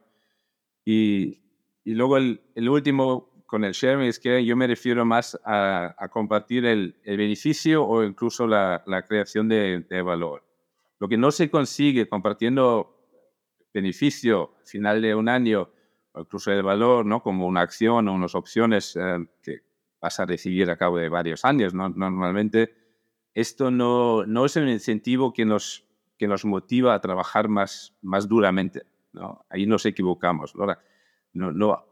y, 0.84 1.40
y 1.84 1.94
luego 1.94 2.16
el, 2.16 2.42
el 2.54 2.68
último 2.68 3.28
con 3.48 3.64
el 3.64 3.72
sharing 3.72 4.06
es 4.06 4.20
que 4.20 4.44
yo 4.44 4.56
me 4.56 4.66
refiero 4.66 5.06
más 5.06 5.40
a, 5.42 6.08
compartir 6.12 6.66
el, 6.66 6.94
beneficio 7.02 7.82
o 7.82 8.04
incluso 8.04 8.46
la, 8.46 8.84
creación 9.08 9.48
de, 9.48 10.02
valor. 10.02 10.44
Lo 10.98 11.08
que 11.08 11.16
no 11.16 11.30
se 11.30 11.50
consigue 11.50 12.08
compartiendo 12.08 12.94
beneficio 13.72 14.56
al 14.58 14.66
final 14.66 15.02
de 15.02 15.14
un 15.14 15.28
año 15.28 15.70
o 16.12 16.20
incluso 16.20 16.50
el 16.50 16.62
valor, 16.62 17.06
¿no? 17.06 17.22
como 17.22 17.46
una 17.46 17.60
acción 17.60 18.08
o 18.08 18.14
unas 18.14 18.34
opciones 18.34 18.96
eh, 18.96 19.18
que 19.42 19.60
vas 20.00 20.18
a 20.20 20.26
recibir 20.26 20.70
a 20.70 20.76
cabo 20.76 20.98
de 20.98 21.08
varios 21.08 21.44
años. 21.44 21.74
¿no? 21.74 21.88
Normalmente 21.88 22.74
esto 23.34 23.70
no, 23.70 24.24
no 24.26 24.44
es 24.44 24.56
un 24.56 24.68
incentivo 24.68 25.32
que 25.32 25.44
nos, 25.44 25.84
que 26.16 26.26
nos 26.26 26.44
motiva 26.44 26.94
a 26.94 27.00
trabajar 27.00 27.48
más, 27.48 27.94
más 28.02 28.28
duramente. 28.28 28.82
¿no? 29.12 29.44
Ahí 29.50 29.66
nos 29.66 29.86
equivocamos. 29.86 30.54
Ahora, 30.56 30.82
no, 31.32 31.52
no, 31.52 31.84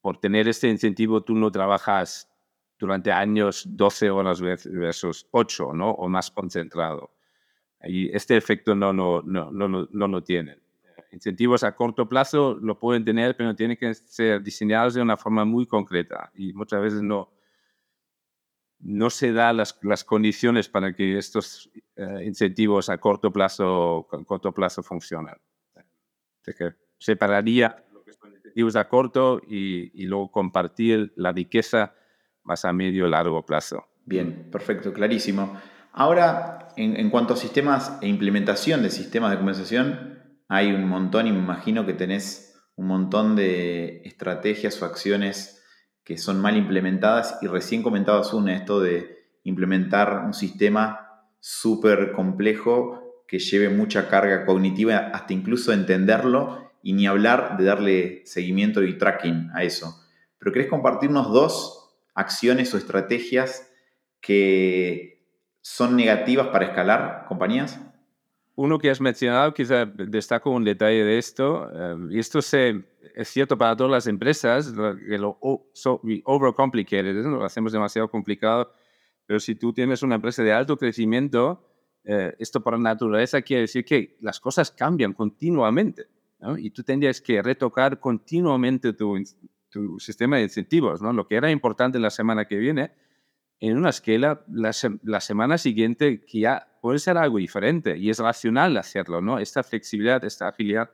por 0.00 0.18
tener 0.18 0.48
este 0.48 0.68
incentivo 0.68 1.22
tú 1.22 1.34
no 1.34 1.50
trabajas 1.50 2.30
durante 2.78 3.10
años 3.10 3.64
12 3.68 4.10
horas 4.10 4.40
versus 4.40 5.26
8, 5.32 5.72
¿no? 5.74 5.90
O 5.90 6.08
más 6.08 6.30
concentrado. 6.30 7.10
Y 7.84 8.14
este 8.14 8.36
efecto 8.36 8.74
no, 8.74 8.92
no, 8.92 9.22
no, 9.22 9.50
no, 9.50 9.68
no 9.68 10.08
lo 10.08 10.22
tienen. 10.22 10.60
Incentivos 11.12 11.64
a 11.64 11.74
corto 11.74 12.08
plazo 12.08 12.58
lo 12.60 12.78
pueden 12.78 13.04
tener, 13.04 13.36
pero 13.36 13.54
tienen 13.54 13.76
que 13.76 13.94
ser 13.94 14.42
diseñados 14.42 14.94
de 14.94 15.02
una 15.02 15.16
forma 15.16 15.44
muy 15.44 15.66
concreta 15.66 16.30
y 16.34 16.52
muchas 16.52 16.82
veces 16.82 17.02
no, 17.02 17.30
no 18.80 19.10
se 19.10 19.32
dan 19.32 19.56
las, 19.56 19.78
las 19.82 20.04
condiciones 20.04 20.68
para 20.68 20.92
que 20.92 21.16
estos 21.16 21.70
eh, 21.96 22.24
incentivos 22.24 22.88
a 22.90 22.98
corto 22.98 23.32
plazo, 23.32 24.06
a 24.12 24.24
corto 24.24 24.52
plazo 24.52 24.82
funcionen. 24.82 25.34
Así 26.42 26.52
que 26.56 26.74
separaría 26.98 27.84
a 28.74 28.88
corto 28.88 29.40
y, 29.46 30.04
luego 30.06 30.30
compartir 30.30 31.12
la 31.16 31.32
riqueza 31.32 31.94
más 32.42 32.64
a 32.64 32.72
medio 32.72 33.06
y 33.06 33.10
largo 33.10 33.44
plazo. 33.44 33.86
Bien, 34.04 34.48
perfecto, 34.50 34.92
clarísimo. 34.92 35.60
Ahora, 35.98 36.68
en, 36.76 37.10
cuanto 37.10 37.34
a 37.34 37.36
sistemas 37.36 37.98
e 38.00 38.06
implementación 38.06 38.84
de 38.84 38.90
sistemas 38.90 39.32
de 39.32 39.36
compensación, 39.38 40.22
hay 40.48 40.70
un 40.70 40.88
montón 40.88 41.26
y 41.26 41.32
me 41.32 41.40
imagino 41.40 41.86
que 41.86 41.92
tenés 41.92 42.54
un 42.76 42.86
montón 42.86 43.34
de 43.34 44.02
estrategias 44.04 44.80
o 44.80 44.84
acciones 44.84 45.60
que 46.04 46.16
son 46.16 46.40
mal 46.40 46.56
implementadas 46.56 47.40
y 47.42 47.48
recién 47.48 47.82
comentabas 47.82 48.32
una, 48.32 48.54
esto 48.54 48.78
de 48.78 49.26
implementar 49.42 50.22
un 50.24 50.34
sistema 50.34 51.24
súper 51.40 52.12
complejo 52.12 53.24
que 53.26 53.40
lleve 53.40 53.68
mucha 53.68 54.08
carga 54.08 54.46
cognitiva 54.46 55.10
hasta 55.12 55.32
incluso 55.32 55.72
entenderlo 55.72 56.70
y 56.80 56.92
ni 56.92 57.08
hablar 57.08 57.56
de 57.56 57.64
darle 57.64 58.22
seguimiento 58.24 58.84
y 58.84 58.96
tracking 58.96 59.50
a 59.52 59.64
eso. 59.64 60.00
Pero 60.38 60.52
¿querés 60.52 60.68
compartirnos 60.68 61.32
dos 61.32 61.90
acciones 62.14 62.72
o 62.72 62.78
estrategias 62.78 63.68
que 64.20 65.17
son 65.68 65.96
negativas 65.96 66.46
para 66.48 66.64
escalar 66.64 67.26
compañías? 67.28 67.78
Uno 68.54 68.78
que 68.78 68.90
has 68.90 69.02
mencionado, 69.02 69.52
quizá 69.52 69.84
destaco 69.84 70.50
un 70.50 70.64
detalle 70.64 71.04
de 71.04 71.18
esto, 71.18 71.68
eh, 71.72 71.96
y 72.10 72.18
esto 72.18 72.40
se, 72.40 72.84
es 73.14 73.28
cierto 73.28 73.58
para 73.58 73.76
todas 73.76 73.92
las 73.92 74.06
empresas, 74.06 74.72
que 75.06 75.18
lo 75.18 75.38
so, 75.74 76.00
overcomplicated, 76.24 77.22
lo 77.22 77.44
hacemos 77.44 77.70
demasiado 77.72 78.10
complicado, 78.10 78.72
pero 79.26 79.38
si 79.38 79.54
tú 79.54 79.74
tienes 79.74 80.02
una 80.02 80.14
empresa 80.14 80.42
de 80.42 80.52
alto 80.54 80.78
crecimiento, 80.78 81.62
eh, 82.02 82.34
esto 82.38 82.62
por 82.62 82.78
naturaleza 82.78 83.42
quiere 83.42 83.62
decir 83.62 83.84
que 83.84 84.16
las 84.20 84.40
cosas 84.40 84.70
cambian 84.70 85.12
continuamente. 85.12 86.06
Y 86.56 86.70
tú 86.70 86.82
tendrías 86.82 87.20
que 87.20 87.42
retocar 87.42 88.00
continuamente 88.00 88.92
tu, 88.92 89.22
tu, 89.68 89.98
sistema 89.98 90.36
de 90.36 90.44
incentivos, 90.44 91.02
¿no? 91.02 91.12
Lo 91.12 91.26
que 91.26 91.34
era 91.34 91.50
importante 91.50 91.98
la 91.98 92.10
semana 92.10 92.46
que 92.46 92.56
viene, 92.56 92.92
en 93.60 93.76
una 93.76 93.90
escala, 93.90 94.44
la, 94.48 94.70
la, 95.02 95.20
semana 95.20 95.58
siguiente 95.58 96.24
que 96.24 96.40
ya 96.40 96.78
puede 96.80 96.98
ser 96.98 97.16
algo 97.18 97.38
diferente 97.38 97.96
y 97.98 98.10
es 98.10 98.18
racional 98.18 98.76
hacerlo, 98.76 99.20
¿no? 99.20 99.38
Esta 99.38 99.62
flexibilidad, 99.62 100.24
esta 100.24 100.48
agilidad 100.48 100.90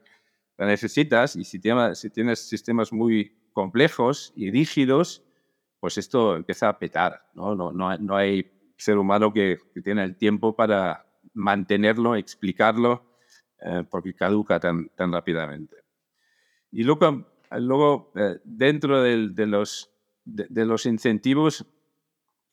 la 0.57 0.65
necesitas 0.65 1.35
y 1.35 1.43
si, 1.43 1.59
tienes, 1.59 1.99
si 1.99 2.09
tienes 2.09 2.39
sistemas 2.47 2.91
muy 2.91 3.37
complejos 3.53 4.33
y 4.35 4.49
rígidos, 4.49 5.23
pues 5.79 5.97
esto 5.97 6.35
empieza 6.35 6.69
a 6.69 6.79
petar, 6.79 7.27
¿no? 7.35 7.55
No, 7.55 7.71
no, 7.71 7.97
no 7.97 8.15
hay 8.15 8.51
ser 8.77 8.97
humano 8.97 9.31
que, 9.31 9.59
que 9.73 9.81
tiene 9.81 10.03
el 10.03 10.15
tiempo 10.17 10.55
para 10.55 11.05
mantenerlo, 11.33 12.15
explicarlo 12.15 13.15
eh, 13.59 13.83
porque 13.89 14.13
caduca 14.13 14.59
tan, 14.59 14.89
tan 14.89 15.11
rápidamente. 15.11 15.77
Y 16.71 16.83
luego, 16.83 17.25
luego 17.51 18.11
eh, 18.15 18.39
dentro 18.43 19.01
de, 19.01 19.47
los, 19.47 19.91
de, 20.25 20.65
los 20.65 20.85
incentivos, 20.85 21.65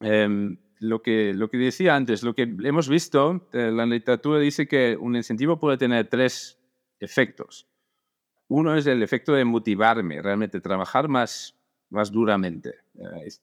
em, 0.03 0.59
lo, 0.79 1.03
que, 1.03 1.33
lo 1.35 1.49
que 1.49 1.57
decía 1.57 1.97
antes, 1.97 2.23
lo 2.23 2.35
que 2.35 2.43
hemos 2.43 2.89
visto, 2.89 3.49
eh, 3.53 3.71
la 3.73 3.87
literatura 3.87 4.39
dice 4.39 4.67
que 4.67 4.97
un 5.01 5.17
incentivo 5.17 5.59
puede 5.59 5.79
tener 5.79 6.09
tres 6.09 6.59
efectos. 6.99 7.69
Uno 8.49 8.77
es 8.77 8.87
el 8.87 9.03
efecto 9.03 9.33
de 9.33 9.45
motivarme, 9.45 10.21
realmente 10.21 10.61
trabajar 10.61 11.09
más, 11.09 11.59
más 11.89 12.11
duramente. 12.11 12.75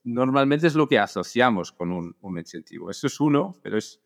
normalmente 0.03 0.67
es 0.67 0.75
lo 0.75 0.87
que 0.87 0.99
asociamos 0.99 1.71
con 1.71 1.91
un, 1.91 2.15
un 2.21 2.37
incentivo. 2.37 2.91
Eso 2.91 3.07
es 3.07 3.19
uno, 3.19 3.55
pero 3.63 3.77
es, 3.77 3.99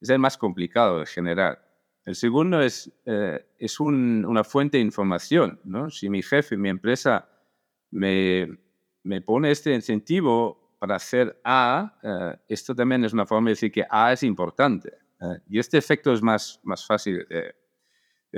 es 0.00 0.08
el 0.08 0.18
más 0.18 0.36
complicado 0.36 1.00
de 1.00 1.06
generar. 1.06 1.68
El 2.04 2.14
segundo 2.14 2.62
es, 2.62 2.90
eh, 3.04 3.44
es 3.58 3.80
una 3.80 4.42
fuente 4.42 4.78
de 4.78 4.82
información. 4.82 5.60
¿no? 5.64 5.90
Si 5.90 6.08
mi 6.08 6.22
jefe, 6.22 6.56
mi 6.56 6.70
empresa 6.70 7.28
me, 7.90 8.48
me 9.02 9.20
pone 9.20 9.50
este 9.50 9.74
incentivo 9.74 10.67
para 10.78 10.96
hacer 10.96 11.40
A, 11.44 11.98
eh, 12.02 12.36
esto 12.48 12.74
también 12.74 13.04
es 13.04 13.12
una 13.12 13.26
forma 13.26 13.48
de 13.48 13.52
decir 13.52 13.72
que 13.72 13.84
A 13.88 14.12
es 14.12 14.22
importante. 14.22 14.92
Eh, 15.20 15.38
y 15.48 15.58
este 15.58 15.78
efecto 15.78 16.12
es 16.12 16.22
más, 16.22 16.60
más 16.62 16.86
fácil 16.86 17.26
de, 17.28 17.54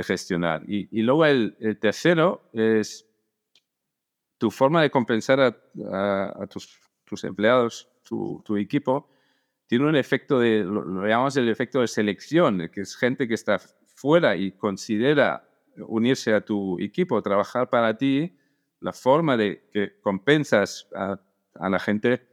gestionar. 0.02 0.62
Y, 0.66 1.02
luego 1.02 1.26
el, 1.26 1.78
tercero 1.80 2.48
es 2.52 3.06
tu 4.38 4.50
forma 4.50 4.82
de 4.82 4.90
compensar 4.90 5.40
a, 5.40 6.46
tus, 6.46 7.24
empleados, 7.24 7.88
tu, 8.04 8.40
tu, 8.44 8.56
equipo, 8.56 9.10
tiene 9.66 9.86
un 9.86 9.96
efecto 9.96 10.38
de, 10.38 10.64
lo, 10.64 11.06
llamamos 11.06 11.36
el 11.36 11.48
efecto 11.48 11.80
de 11.80 11.88
selección, 11.88 12.68
que 12.72 12.82
es 12.82 12.96
gente 12.96 13.28
que 13.28 13.34
está 13.34 13.58
fuera 13.94 14.36
y 14.36 14.52
considera 14.52 15.46
unirse 15.76 16.32
a 16.34 16.40
tu 16.40 16.78
equipo, 16.80 17.20
trabajar 17.22 17.68
para 17.68 17.96
ti, 17.96 18.36
la 18.80 18.92
forma 18.92 19.36
de 19.36 19.68
que 19.70 20.00
compensas 20.00 20.88
a, 20.94 21.20
la 21.68 21.78
gente 21.78 22.26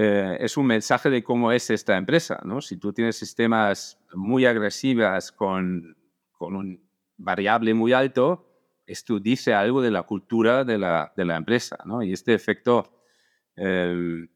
eh, 0.00 0.36
es 0.38 0.56
un 0.56 0.66
mensaje 0.66 1.10
de 1.10 1.24
cómo 1.24 1.50
es 1.50 1.70
esta 1.70 1.96
empresa. 1.96 2.40
¿no? 2.44 2.60
Si 2.60 2.76
tú 2.76 2.92
tienes 2.92 3.16
sistemas 3.16 3.98
muy 4.14 4.46
agresivas 4.46 5.32
con, 5.32 5.96
con 6.30 6.54
un 6.54 6.88
variable 7.16 7.74
muy 7.74 7.92
alto, 7.92 8.48
esto 8.86 9.18
dice 9.18 9.54
algo 9.54 9.82
de 9.82 9.90
la 9.90 10.04
cultura 10.04 10.64
de 10.64 10.78
la, 10.78 11.12
de 11.16 11.24
la 11.24 11.34
empresa. 11.34 11.78
¿no? 11.84 12.00
Y 12.04 12.12
este 12.12 12.32
efecto 12.32 13.02
eh, 13.56 14.28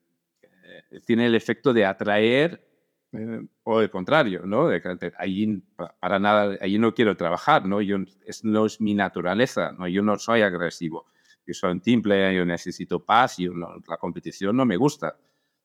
tiene 1.06 1.26
el 1.26 1.36
efecto 1.36 1.72
de 1.72 1.86
atraer 1.86 2.68
eh, 3.12 3.46
o 3.62 3.80
el 3.80 3.88
contrario, 3.88 4.42
¿no? 4.44 4.66
De, 4.66 4.82
allí, 5.16 5.62
para 6.00 6.18
nada, 6.18 6.58
allí 6.60 6.78
no 6.80 6.92
quiero 6.92 7.16
trabajar, 7.16 7.66
¿no? 7.66 7.80
Yo, 7.80 7.98
es, 8.26 8.42
no 8.42 8.66
es 8.66 8.80
mi 8.80 8.94
naturaleza, 8.94 9.70
¿no? 9.78 9.86
Yo 9.86 10.02
no 10.02 10.18
soy 10.18 10.42
agresivo, 10.42 11.06
yo 11.46 11.54
soy 11.54 11.70
un 11.70 11.80
team 11.80 12.02
player, 12.02 12.34
yo 12.34 12.44
necesito 12.44 12.98
paz 13.04 13.38
y 13.38 13.46
la 13.46 13.96
competición 13.98 14.56
no 14.56 14.64
me 14.64 14.76
gusta. 14.76 15.14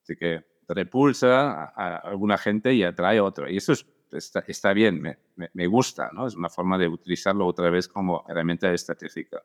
Así 0.08 0.16
que 0.16 0.42
repulsa 0.66 1.64
a, 1.64 1.96
alguna 1.98 2.38
gente 2.38 2.72
y 2.72 2.82
atrae 2.82 3.18
a 3.18 3.24
otro. 3.24 3.50
Y 3.50 3.58
eso 3.58 3.74
está, 4.10 4.42
está, 4.48 4.72
bien, 4.72 5.02
me, 5.02 5.18
me, 5.52 5.66
gusta, 5.66 6.10
¿no? 6.14 6.26
Es 6.26 6.34
una 6.34 6.48
forma 6.48 6.78
de 6.78 6.88
utilizarlo 6.88 7.46
otra 7.46 7.68
vez 7.68 7.88
como 7.88 8.24
herramienta 8.26 8.72
estratégica. 8.72 9.42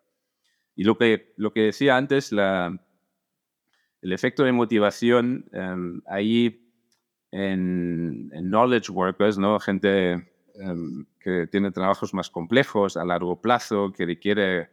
Y 0.73 0.85
lo 0.85 0.97
que, 0.97 1.33
lo 1.35 1.51
que 1.51 1.63
decía 1.63 1.97
antes, 1.97 2.31
la, 2.31 2.79
el 4.01 4.13
efecto 4.13 4.45
de 4.45 4.53
motivación, 4.53 5.49
em, 5.51 6.01
ahí 6.07 6.71
en, 7.31 8.29
knowledge 8.29 8.89
workers, 8.89 9.37
¿no? 9.37 9.59
gente 9.59 10.13
em, 10.55 11.05
que 11.19 11.47
tiene 11.47 11.71
trabajos 11.71 12.13
más 12.13 12.29
complejos 12.29 12.95
a 12.95 13.03
largo 13.03 13.41
plazo, 13.41 13.91
que 13.91 14.05
requiere 14.05 14.69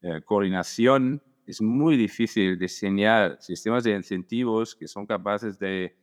eh, 0.00 0.22
coordinación. 0.24 1.22
Es 1.46 1.60
muy 1.60 1.96
difícil 1.96 2.58
diseñar 2.58 3.36
sistemas 3.40 3.84
de 3.84 3.92
incentivos 3.92 4.74
que 4.74 4.88
son 4.88 5.06
capaces 5.06 5.58
de, 5.58 5.96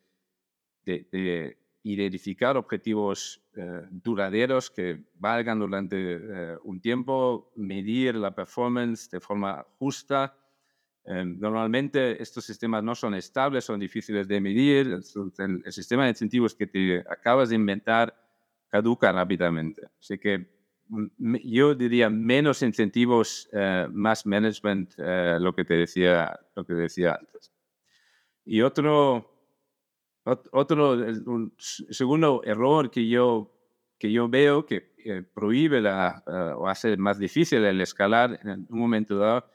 de, 0.85 1.57
identificar 1.83 2.57
objetivos 2.57 3.41
eh, 3.55 3.81
duraderos 3.89 4.69
que 4.69 5.03
valgan 5.15 5.59
durante 5.59 5.97
eh, 5.97 6.57
un 6.63 6.79
tiempo, 6.79 7.51
medir 7.55 8.15
la 8.15 8.35
performance 8.35 9.09
de 9.09 9.19
forma 9.19 9.65
justa 9.79 10.35
Em, 11.03 11.39
normalmente 11.39 12.21
estos 12.21 12.45
sistemas 12.45 12.83
no 12.83 12.93
son 12.93 13.15
estables, 13.15 13.65
son 13.65 13.79
difíciles 13.79 14.27
de 14.27 14.39
medir. 14.39 14.87
El, 14.87 15.03
sistema 15.73 16.03
de 16.03 16.09
incentivos 16.09 16.53
que 16.53 16.67
te 16.67 16.99
acabas 17.09 17.49
de 17.49 17.55
inventar 17.55 18.15
caduca 18.67 19.11
rápidamente. 19.11 19.81
Así 19.99 20.17
que 20.17 20.60
yo 21.43 21.75
diría 21.75 22.09
menos 22.09 22.61
incentivos, 22.61 23.49
eh, 23.53 23.87
más 23.91 24.25
management, 24.25 24.93
eh, 24.97 25.37
lo, 25.39 25.55
que 25.55 25.65
te 25.65 25.75
decía, 25.75 26.39
lo 26.55 26.65
que 26.65 26.73
decía 26.73 27.17
antes. 27.19 27.51
Y 28.45 28.61
otro, 28.61 29.31
otro 30.23 30.93
un 30.93 31.53
segundo 31.57 32.41
error 32.43 32.91
que 32.91 33.07
yo, 33.07 33.51
que 33.97 34.11
yo 34.11 34.27
veo 34.27 34.65
que 34.65 34.91
prohíbe 35.33 35.81
la, 35.81 36.23
eh, 36.27 36.53
o 36.55 36.67
hace 36.67 36.97
más 36.97 37.17
difícil 37.17 37.63
el 37.63 37.81
escalar 37.81 38.39
en 38.43 38.67
un 38.69 38.79
momento 38.79 39.17
dado 39.17 39.45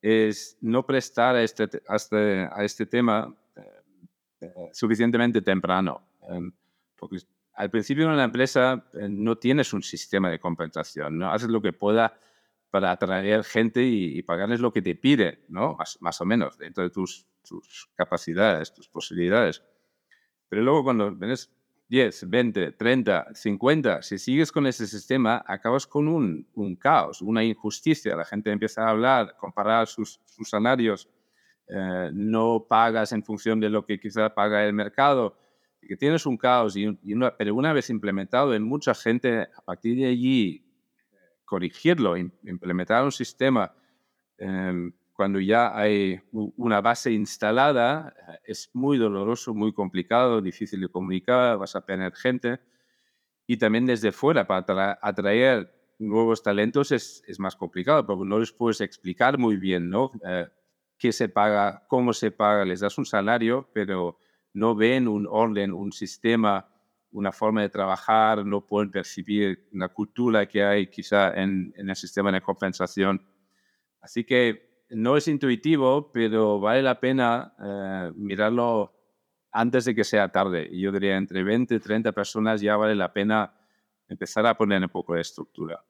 es 0.00 0.58
no 0.60 0.84
prestar 0.84 1.36
a 1.36 1.42
este, 1.42 1.68
a 1.86 1.96
este, 1.96 2.48
a 2.50 2.64
este 2.64 2.86
tema 2.86 3.34
eh, 3.56 3.60
eh, 4.40 4.70
suficientemente 4.72 5.40
temprano. 5.42 6.02
Em, 6.28 6.52
porque 6.96 7.18
al 7.54 7.70
principio 7.70 8.04
en 8.04 8.10
una 8.10 8.24
empresa 8.24 8.84
eh, 8.94 9.08
no 9.08 9.36
tienes 9.36 9.72
un 9.72 9.82
sistema 9.82 10.30
de 10.30 10.38
compensación, 10.38 11.18
¿no? 11.18 11.30
haces 11.30 11.48
lo 11.48 11.60
que 11.60 11.72
pueda 11.72 12.18
para 12.70 12.90
atraer 12.90 13.44
gente 13.44 13.82
y, 13.82 14.22
pagarles 14.22 14.60
lo 14.60 14.72
que 14.72 14.80
te 14.80 14.94
pide, 14.94 15.44
¿no? 15.48 15.74
más, 15.74 15.98
más 16.00 16.20
o 16.20 16.24
menos, 16.24 16.56
dentro 16.56 16.82
de 16.82 16.90
tus, 16.90 17.26
tus 17.46 17.90
capacidades, 17.94 18.72
tus 18.72 18.88
posibilidades. 18.88 19.62
Pero 20.48 20.62
luego 20.62 20.84
cuando 20.84 21.14
ves 21.14 21.50
10, 21.88 22.30
20, 22.30 22.72
30, 22.72 23.34
50, 23.34 24.00
si 24.00 24.18
sigues 24.18 24.50
con 24.50 24.66
ese 24.66 24.86
sistema, 24.86 25.44
acabas 25.46 25.86
con 25.86 26.08
un, 26.08 26.48
un 26.54 26.74
caos, 26.76 27.20
una 27.20 27.44
injusticia. 27.44 28.16
La 28.16 28.24
gente 28.24 28.50
empieza 28.50 28.86
a 28.86 28.90
hablar, 28.90 29.36
comparar 29.38 29.86
sus, 29.86 30.18
sus 30.24 30.48
salarios, 30.48 31.10
eh, 31.68 32.10
no 32.12 32.66
pagas 32.68 33.12
en 33.12 33.22
función 33.22 33.60
de 33.60 33.70
lo 33.70 33.84
que 33.84 34.00
quizá 34.00 34.34
paga 34.34 34.64
el 34.66 34.72
mercado, 34.72 35.36
y 35.82 35.88
que 35.88 35.96
tienes 35.96 36.24
un 36.24 36.36
caos. 36.36 36.76
Y, 36.76 36.86
una, 37.12 37.36
pero 37.36 37.54
una 37.54 37.72
vez 37.72 37.90
implementado 37.90 38.54
en 38.54 38.62
mucha 38.62 38.94
gente, 38.94 39.42
a 39.42 39.60
partir 39.62 39.96
de 39.96 40.06
allí, 40.06 40.64
corregirlo, 41.44 42.16
implementar 42.16 43.04
un 43.04 43.12
sistema 43.12 43.74
eh, 44.38 44.90
cuando 45.12 45.38
ya 45.38 45.76
hay 45.76 46.20
una 46.32 46.80
base 46.80 47.12
instalada, 47.12 48.14
eh, 48.28 48.38
es 48.44 48.70
muy 48.72 48.98
doloroso, 48.98 49.54
muy 49.54 49.72
complicado, 49.72 50.40
difícil 50.40 50.80
de 50.80 50.88
comunicar, 50.88 51.58
vas 51.58 51.76
a 51.76 51.84
tener 51.84 52.12
gente. 52.14 52.60
Y 53.46 53.56
también 53.56 53.86
desde 53.86 54.12
fuera, 54.12 54.46
para 54.46 54.98
atraer 55.02 55.72
nuevos 55.98 56.42
talentos 56.42 56.90
es, 56.92 57.22
es, 57.26 57.38
más 57.38 57.54
complicado, 57.54 58.04
porque 58.06 58.24
no 58.28 58.38
les 58.38 58.52
puedes 58.52 58.80
explicar 58.80 59.38
muy 59.38 59.56
bien 59.56 59.90
¿no? 59.90 60.10
Eh, 60.26 60.48
qué 60.98 61.12
se 61.12 61.28
paga, 61.28 61.84
cómo 61.88 62.12
se 62.12 62.30
paga, 62.30 62.64
les 62.64 62.80
das 62.80 62.98
un 62.98 63.04
salario, 63.04 63.68
pero 63.72 64.18
no 64.54 64.74
ven 64.74 65.08
un 65.08 65.26
orden, 65.28 65.72
un 65.72 65.92
sistema, 65.92 66.68
una 67.10 67.32
forma 67.32 67.62
de 67.62 67.68
trabajar, 67.68 68.44
no 68.44 68.66
pueden 68.66 68.90
percibir 68.90 69.68
la 69.72 69.88
cultura 69.88 70.46
que 70.46 70.62
hay 70.62 70.86
quizá 70.88 71.32
en, 71.34 71.72
el 71.76 71.96
sistema 71.96 72.32
de 72.32 72.40
compensación. 72.40 73.22
Así 74.00 74.24
que 74.24 74.84
no 74.90 75.16
es 75.16 75.28
intuitivo, 75.28 76.10
pero 76.12 76.60
vale 76.60 76.82
la 76.82 77.00
pena 77.00 77.54
eh, 77.62 78.12
mirarlo 78.16 78.92
antes 79.52 79.84
de 79.84 79.94
que 79.94 80.04
sea 80.04 80.28
tarde. 80.30 80.68
Yo 80.72 80.90
diría, 80.92 81.16
entre 81.16 81.42
20 81.42 81.74
y 81.74 81.78
30 81.78 82.12
personas 82.12 82.60
ya 82.60 82.76
vale 82.76 82.94
la 82.94 83.12
pena 83.12 83.54
empezar 84.08 84.46
a 84.46 84.56
poner 84.56 84.82
un 84.82 84.88
poco 84.88 85.14
de 85.14 85.20
estructura. 85.20 85.84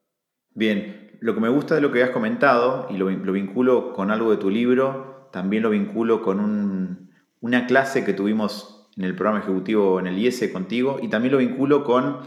Bien, 0.54 1.18
lo 1.20 1.34
que 1.34 1.40
me 1.40 1.48
gusta 1.48 1.74
de 1.74 1.80
lo 1.80 1.90
que 1.90 2.02
has 2.02 2.10
comentado, 2.10 2.86
y 2.90 2.96
lo, 2.96 3.06
vinculo 3.06 3.92
con 3.94 4.10
algo 4.10 4.30
de 4.30 4.36
tu 4.36 4.50
libro, 4.50 5.28
también 5.32 5.62
lo 5.62 5.70
vinculo 5.70 6.20
con 6.20 7.01
una 7.42 7.66
clase 7.66 8.04
que 8.04 8.14
tuvimos 8.14 8.88
en 8.96 9.04
el 9.04 9.16
programa 9.16 9.40
ejecutivo 9.40 9.98
en 9.98 10.06
el 10.06 10.16
IES 10.16 10.50
contigo, 10.52 10.98
y 11.02 11.08
también 11.08 11.32
lo 11.32 11.38
vinculo 11.38 11.84
con 11.84 12.20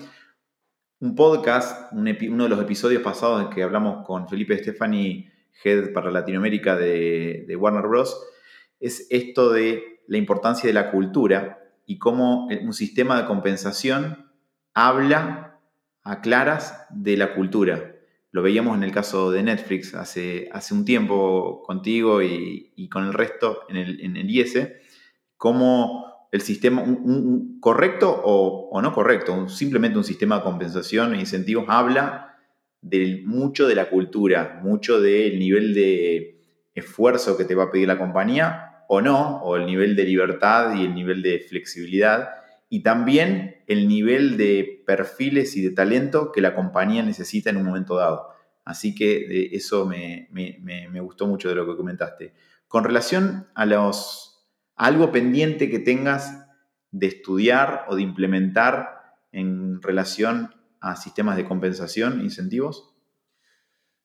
un 0.99 1.15
podcast, 1.15 1.91
uno 1.93 2.43
de 2.43 2.49
los 2.49 2.62
episodios 2.62 3.01
pasados 3.01 3.41
en 3.41 3.49
que 3.49 3.63
hablamos 3.63 4.06
con 4.06 4.28
Felipe 4.28 4.58
Stefani 4.58 5.30
Head 5.63 5.93
para 5.93 6.12
Latinoamérica 6.12 6.75
de, 6.75 7.56
Warner 7.58 7.88
Bros., 7.88 8.21
es 8.80 9.08
esto 9.10 9.51
de 9.51 10.01
la 10.08 10.17
importancia 10.17 10.67
de 10.67 10.73
la 10.73 10.91
cultura 10.91 11.60
y 11.86 11.97
cómo 11.97 12.47
un 12.47 12.73
sistema 12.73 13.21
de 13.21 13.25
compensación 13.25 14.32
habla 14.73 15.62
a 16.04 16.21
claras 16.21 16.88
de 16.89 17.15
la 17.15 17.34
cultura. 17.34 17.95
Lo 18.32 18.41
veíamos 18.41 18.75
en 18.75 18.84
el 18.84 18.91
caso 18.91 19.32
de 19.32 19.43
Netflix 19.43 19.95
hace, 19.95 20.49
hace 20.51 20.73
un 20.73 20.84
tiempo 20.84 21.63
contigo 21.63 22.21
y, 22.21 22.89
con 22.91 23.06
el 23.06 23.13
resto 23.13 23.62
en 23.69 23.78
el, 23.78 24.01
en 24.01 24.17
cómo 25.38 26.28
el 26.32 26.41
sistema, 26.41 26.82
un, 26.82 27.60
correcto 27.60 28.21
o, 28.24 28.82
no 28.82 28.93
correcto, 28.93 29.48
simplemente 29.48 29.98
un 29.98 30.04
sistema 30.04 30.38
de 30.38 30.43
compensación 30.43 31.15
e 31.15 31.19
incentivos 31.19 31.65
habla 31.67 32.38
mucho 33.26 33.67
de 33.67 33.76
la 33.76 33.89
cultura, 33.89 34.60
mucho 34.62 35.02
del 35.02 35.39
nivel 35.39 35.74
de 35.74 36.36
esfuerzo 36.76 37.38
que 37.38 37.45
te 37.45 37.56
va 37.56 37.63
a 37.63 37.71
pedir 37.71 37.88
la 37.88 37.98
compañía 37.98 38.84
o 38.88 39.02
no, 39.02 39.38
o 39.41 39.56
el 39.56 39.65
nivel 39.65 39.95
de 39.95 40.04
libertad 40.04 40.76
y 40.76 40.86
el 40.86 40.93
nivel 40.93 41.24
de 41.24 41.39
flexibilidad, 41.39 42.30
y 42.69 42.84
también 42.84 43.63
el 43.67 43.88
nivel 43.88 44.38
de 44.38 44.84
perfiles 44.86 45.56
y 45.56 45.62
de 45.62 45.71
talento 45.71 46.32
que 46.32 46.41
la 46.41 46.54
compañía 46.54 47.02
necesita 47.02 47.50
en 47.50 47.58
un 47.58 47.65
momento 47.65 47.95
dado. 47.95 48.30
Así 48.63 48.95
que 48.95 49.50
eso 49.54 49.86
me, 49.86 50.28
gustó 51.02 51.28
mucho 51.28 51.50
de 51.50 51.56
lo 51.56 51.65
que 51.67 51.78
comentaste. 51.78 52.34
Con 52.67 52.84
relación 52.84 53.48
a, 53.54 53.65
los, 53.65 54.35
algo 54.76 55.12
pendiente 55.12 55.70
que 55.70 55.80
tengas 55.80 56.46
de 56.92 57.08
estudiar 57.08 57.86
o 57.88 57.96
de 57.96 58.02
implementar 58.02 59.18
en 59.32 59.82
relación 59.82 60.54
a 60.80 60.96
sistemas 60.96 61.38
de 61.38 61.46
compensación, 61.46 62.22
incentivos? 62.22 62.96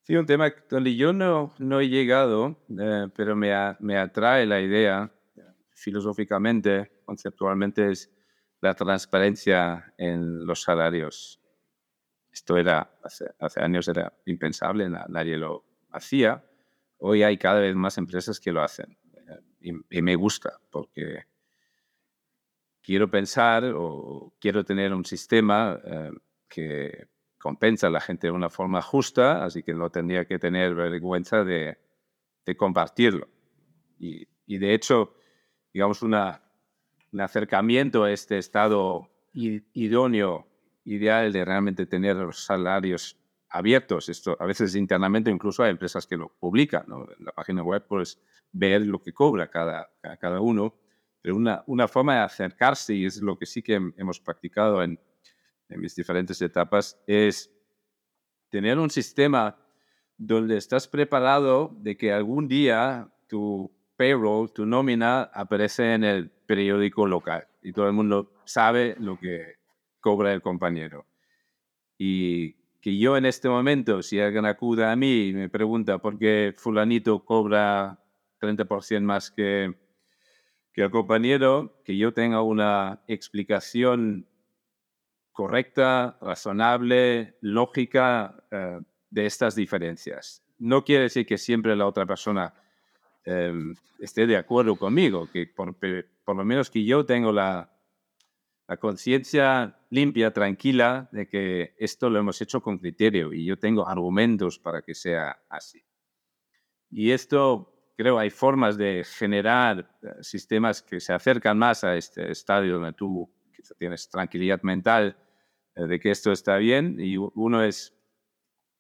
Sí, 0.03 0.17
un 0.17 0.27
tema 0.27 0.53
donde 0.69 0.97
yo 0.97 1.13
no, 1.13 1.55
no 1.59 1.81
he 1.81 1.89
llegado, 1.89 2.65
eh, 2.79 3.09
pero 3.15 3.37
me, 3.37 3.53
me 3.81 3.99
atrae 3.99 4.47
la 4.47 4.61
idea 4.61 5.13
filosóficamente, 5.75 6.91
conceptualmente, 7.05 7.91
es 7.91 8.13
la 8.61 8.75
transparencia 8.75 9.95
en 9.97 10.45
los 10.45 10.63
salarios. 10.63 11.41
Esto 12.33 12.57
era, 12.57 12.99
hace, 13.03 13.27
hace 13.39 13.61
años 13.61 13.89
era 13.89 14.13
impensable, 14.27 14.89
nadie 14.89 15.37
lo 15.37 15.65
hacía. 15.91 16.45
Hoy 16.99 17.23
hay 17.23 17.39
cada 17.39 17.61
vez 17.61 17.75
más 17.75 17.99
empresas 17.99 18.39
que 18.39 18.53
lo 18.53 18.63
hacen 18.63 18.99
y, 19.61 20.03
me 20.03 20.17
gusta 20.17 20.61
porque 20.71 21.25
quiero 22.83 23.11
pensar 23.11 23.65
o 23.77 24.35
quiero 24.41 24.65
tener 24.65 24.93
un 24.93 25.05
sistema 25.05 25.79
eh, 25.85 26.11
que 26.49 27.09
compensa 27.39 27.87
a 27.87 27.91
la 27.91 28.01
gente 28.01 28.27
de 28.27 28.33
una 28.33 28.51
forma 28.51 28.83
justa, 28.83 29.45
así 29.45 29.63
que 29.63 29.75
no 29.75 29.91
tendría 29.91 30.25
que 30.27 30.39
tener 30.39 30.75
vergüenza 30.75 31.45
de, 31.45 31.79
compartirlo. 32.57 33.29
Y, 33.97 34.27
y, 34.45 34.59
de 34.59 34.75
hecho, 34.75 35.15
digamos, 35.73 36.03
una, 36.03 36.43
un 37.13 37.21
acercamiento 37.21 38.03
a 38.03 38.11
este 38.11 38.39
estado 38.39 39.09
idóneo, 39.33 40.49
ideal 40.85 41.33
de 41.33 41.45
realmente 41.45 41.87
tener 41.87 42.17
los 42.17 42.45
salarios 42.45 43.20
abiertos. 43.51 44.09
Esto 44.09 44.37
a 44.41 44.47
veces 44.47 44.75
internamente 44.75 45.31
incluso 45.31 45.63
hay 45.63 45.71
empresas 45.71 46.07
que 46.07 46.17
lo 46.17 46.29
publican. 46.29 46.85
¿no? 46.89 47.07
En 47.19 47.25
la 47.25 47.33
página 47.33 47.63
web 47.63 47.85
puedes 47.87 48.21
ver 48.53 48.83
lo 48.83 49.01
que 49.01 49.13
cobra 49.13 49.51
cada, 49.51 49.91
cada 50.19 50.41
uno. 50.41 50.75
Pero 51.21 51.37
una, 51.37 51.63
una 51.67 51.87
forma 51.87 52.15
de 52.15 52.21
acercarse, 52.21 52.95
y 52.95 53.05
es 53.05 53.21
lo 53.21 53.39
que 53.39 53.45
sí 53.45 53.63
que 53.63 53.75
hemos 53.75 54.21
practicado 54.21 54.83
en, 54.83 54.99
en 55.69 55.81
mis 55.81 55.95
diferentes 55.95 56.41
etapas, 56.41 56.99
es 57.07 57.53
tener 58.49 58.79
un 58.79 58.89
sistema 58.89 59.57
donde 60.17 60.57
estás 60.57 60.89
preparado 60.89 61.75
de 61.79 61.97
que 61.97 62.13
algún 62.13 62.49
día 62.49 63.13
tu 63.27 63.71
payroll, 63.97 64.53
tu 64.53 64.65
nómina, 64.65 65.23
aparece 65.23 65.95
en 65.95 66.05
el 66.05 66.31
periódico 66.31 67.07
local 67.07 67.47
y 67.63 67.73
todo 67.73 67.87
el 67.87 67.93
mundo 67.93 68.33
sabe 68.45 68.97
lo 68.99 69.19
que 69.19 69.57
cobra 70.01 70.33
el 70.33 70.43
compañero. 70.43 71.07
Y 71.99 72.57
que 72.81 72.97
yo 72.99 73.17
en 73.17 73.27
este 73.27 73.49
momento, 73.49 74.03
si 74.03 74.21
alguien 74.21 74.47
acude 74.47 74.85
a 74.87 74.97
mí 74.97 75.29
y 75.29 75.33
me 75.35 75.49
pregunta 75.49 75.99
por 75.99 76.19
qué 76.19 76.55
fulanito 76.57 77.25
cobra 77.25 77.99
30% 78.41 79.03
más 79.03 79.31
que, 79.31 79.75
que 80.73 80.83
el 80.83 80.91
compañero, 80.91 81.83
que 81.85 81.97
yo 81.97 82.13
tenga 82.15 82.43
una 82.43 83.03
explicación 83.07 84.27
correcta, 85.33 86.19
razonable, 86.21 87.37
lógica 87.43 88.45
eh, 88.51 88.81
de 89.11 89.27
estas 89.27 89.55
diferencias. 89.55 90.43
No 90.59 90.85
quiere 90.85 91.05
decir 91.05 91.27
que 91.27 91.39
siempre 91.39 91.77
la 91.77 91.87
otra 91.87 92.07
persona 92.07 92.55
eh, 93.25 93.53
esté 93.99 94.27
de 94.27 94.37
acuerdo 94.37 94.77
conmigo, 94.77 95.29
que 95.31 95.47
por, 95.47 95.77
por, 95.77 96.37
lo 96.37 96.45
menos 96.45 96.71
que 96.71 96.85
yo 96.85 97.05
tengo 97.05 97.33
la, 97.33 97.71
la 98.71 98.77
conciencia 98.77 99.77
limpia, 99.91 100.33
tranquila, 100.33 101.09
de 101.11 101.27
que 101.27 101.75
esto 101.77 102.09
lo 102.09 102.21
hemos 102.21 102.41
hecho 102.41 102.63
con 102.63 102.79
criterio 102.79 103.33
y 103.33 103.45
yo 103.45 103.59
tengo 103.59 103.89
argumentos 103.89 104.61
para 104.61 104.81
que 104.81 104.95
sea 104.95 105.43
así. 105.49 105.85
Y 106.89 107.11
esto 107.11 107.93
creo 107.97 108.17
hay 108.21 108.31
formas 108.31 108.77
de 108.77 109.03
generar 109.05 109.99
eh, 110.01 110.23
sistemas 110.23 110.83
que 110.83 111.01
se 111.01 111.13
acercan 111.13 111.59
más 111.59 111.83
a 111.83 111.97
este 111.97 112.31
estadio 112.31 112.75
donde 112.75 112.93
tú 112.93 113.29
tienes 113.77 114.09
tranquilidad 114.09 114.63
mental 114.63 115.19
eh, 115.75 115.87
de 115.89 115.99
que 115.99 116.13
esto 116.13 116.31
está 116.31 116.57
bien 116.57 116.95
y 117.01 117.17
uno 117.17 117.65
es 117.65 117.93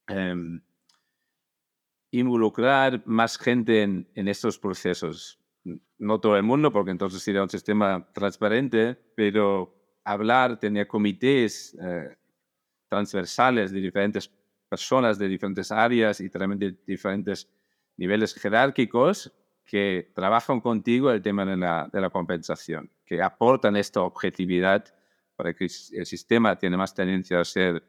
em, 0.07 0.63
involucrar 2.13 3.03
más 3.07 3.37
gente 3.39 3.83
en, 3.83 4.07
estos 4.15 4.57
procesos. 4.57 5.41
No 5.99 6.21
todo 6.21 6.37
el 6.37 6.45
mundo, 6.45 6.71
porque 6.71 6.93
entonces 6.93 7.21
sería 7.21 7.43
un 7.43 7.51
sistema 7.51 8.09
transparente, 8.13 8.97
pero 9.17 9.80
hablar, 10.13 10.59
tener 10.59 10.87
comités 10.87 11.77
eh, 11.81 12.17
transversales 12.89 13.73
de 13.73 13.81
diferentes 13.81 14.31
personas, 14.69 15.19
de 15.19 15.29
diferentes 15.29 15.71
áreas 15.73 16.21
y 16.21 16.29
también 16.31 16.59
de 16.59 16.77
diferentes 16.87 17.49
niveles 17.97 18.35
jerárquicos 18.35 19.33
que 19.65 20.11
trabajan 20.15 20.61
contigo 20.61 21.11
el 21.11 21.23
tema 21.23 21.45
de 21.45 21.57
la, 21.57 21.89
de 21.93 22.01
la 22.01 22.11
compensación, 22.11 22.91
que 23.05 23.23
aportan 23.23 23.77
esta 23.77 24.01
objetividad 24.03 24.85
para 25.37 25.55
que 25.55 25.65
el 25.65 26.07
sistema 26.07 26.57
tiene 26.59 26.77
más 26.77 26.95
tendencia 26.95 27.41
a 27.41 27.45
ser, 27.45 27.83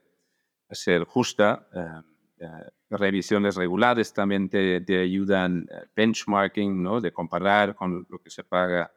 a 0.69 0.75
ser 0.75 1.03
justa. 1.05 1.67
Eh, 1.73 2.45
eh, 2.45 2.69
revisiones 2.89 3.55
regulares 3.55 4.13
también 4.13 4.49
te, 4.49 4.81
te 4.81 4.99
ayudan, 4.99 5.67
benchmarking, 5.95 6.81
¿no? 6.84 7.01
de 7.01 7.12
comparar 7.12 7.75
con 7.75 8.05
lo 8.10 8.19
que 8.19 8.29
se 8.29 8.43
paga 8.43 8.91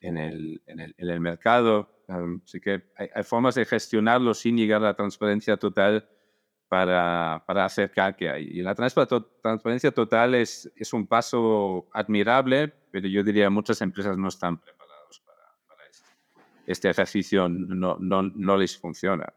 en, 0.00 0.16
el, 0.16 0.62
en, 0.66 0.80
el, 0.80 0.94
en 0.96 1.08
el, 1.08 1.20
mercado. 1.20 1.99
Así 2.44 2.60
que 2.60 2.82
hay, 2.96 3.08
hay, 3.14 3.22
formas 3.22 3.54
de 3.54 3.64
gestionarlo 3.64 4.34
sin 4.34 4.56
llegar 4.56 4.82
a 4.82 4.86
la 4.86 4.94
transparencia 4.94 5.56
total 5.56 6.08
para, 6.70 7.42
para 7.48 7.64
acercar 7.64 8.14
que 8.14 8.30
hay. 8.30 8.44
Y 8.44 8.62
la 8.62 8.76
transparencia 8.76 9.90
total 9.90 10.36
es, 10.36 10.70
es 10.76 10.92
un 10.92 11.04
paso 11.04 11.88
admirable, 11.92 12.72
pero 12.92 13.08
yo 13.08 13.24
diría 13.24 13.50
muchas 13.50 13.82
empresas 13.82 14.16
no 14.16 14.28
están 14.28 14.56
preparadas 14.60 15.20
para, 15.26 15.52
para 15.66 15.90
esto. 15.90 16.08
Este 16.68 16.88
ejercicio 16.88 17.48
no, 17.48 17.96
no, 17.98 18.22
no, 18.22 18.56
les 18.56 18.78
funciona. 18.78 19.32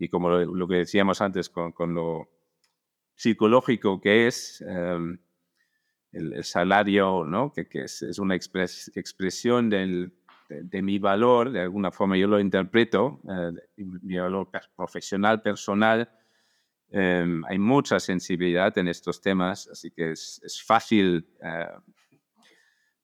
Y 0.00 0.08
como 0.08 0.28
lo, 0.30 0.66
que 0.66 0.78
decíamos 0.78 1.20
antes 1.20 1.48
con, 1.48 1.70
con, 1.70 1.94
lo 1.94 2.28
psicológico 3.14 4.00
que 4.00 4.26
es 4.26 4.60
um, 4.66 5.16
el, 6.10 6.32
el, 6.32 6.42
salario, 6.42 7.24
¿no? 7.24 7.52
que, 7.52 7.68
que 7.68 7.82
es, 7.82 8.02
es, 8.02 8.18
una 8.18 8.34
expres, 8.34 8.90
expresión 8.96 9.70
del, 9.70 10.12
de, 10.62 10.82
mi 10.82 10.98
valor, 10.98 11.50
de 11.50 11.60
alguna 11.60 11.90
forma 11.90 12.16
yo 12.16 12.28
lo 12.28 12.40
interpreto, 12.40 13.20
uh, 13.24 13.52
mi 13.76 14.16
valor 14.16 14.48
profesional, 14.76 15.42
personal, 15.42 16.08
Um, 16.94 17.44
hay 17.46 17.58
mucha 17.58 17.98
sensibilidad 17.98 18.78
en 18.78 18.86
estos 18.86 19.20
temas, 19.20 19.66
así 19.66 19.90
que 19.90 20.12
es, 20.12 20.40
es 20.44 20.62
fácil, 20.62 21.26
uh, 21.40 21.80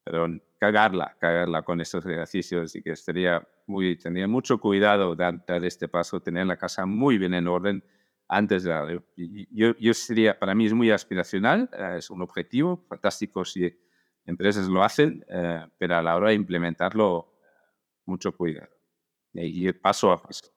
perdón, 0.05 0.41
cagarla, 0.61 1.17
cagarla 1.19 1.63
con 1.63 1.81
estos 1.81 2.07
ejercicios, 2.07 2.67
así 2.67 2.83
que 2.83 2.93
estaría 2.93 3.45
muy, 3.67 3.97
tendría 3.97 4.29
mucho 4.29 4.59
cuidado 4.59 5.17
dar, 5.17 5.45
dar, 5.45 5.65
este 5.65 5.89
paso, 5.89 6.21
tener 6.21 6.47
la 6.47 6.57
casa 6.57 6.87
muy 6.87 7.19
bien 7.19 7.35
en 7.35 7.49
orden 7.49 7.83
antes 8.29 8.63
de 8.63 9.03
yo, 9.51 9.75
yo 9.77 9.95
sería, 9.95 10.39
para 10.39 10.55
mí 10.55 10.67
es 10.67 10.73
muy 10.73 10.93
aspiracional, 10.93 11.69
uh, 11.73 11.97
es 11.97 12.11
un 12.11 12.23
objetivo 12.23 12.85
fantástico 12.89 13.45
si 13.45 13.77
empresas 14.25 14.69
lo 14.69 14.85
hacen, 14.85 15.25
pero 15.79 15.97
a 15.97 16.03
la 16.03 16.15
hora 16.15 16.29
de 16.29 16.35
implementarlo, 16.35 17.30
mucho 18.07 18.33
cuidado. 18.33 18.71
Y, 19.33 19.69
y 19.69 19.73
paso 19.73 20.13
a 20.13 20.23
paso. 20.23 20.53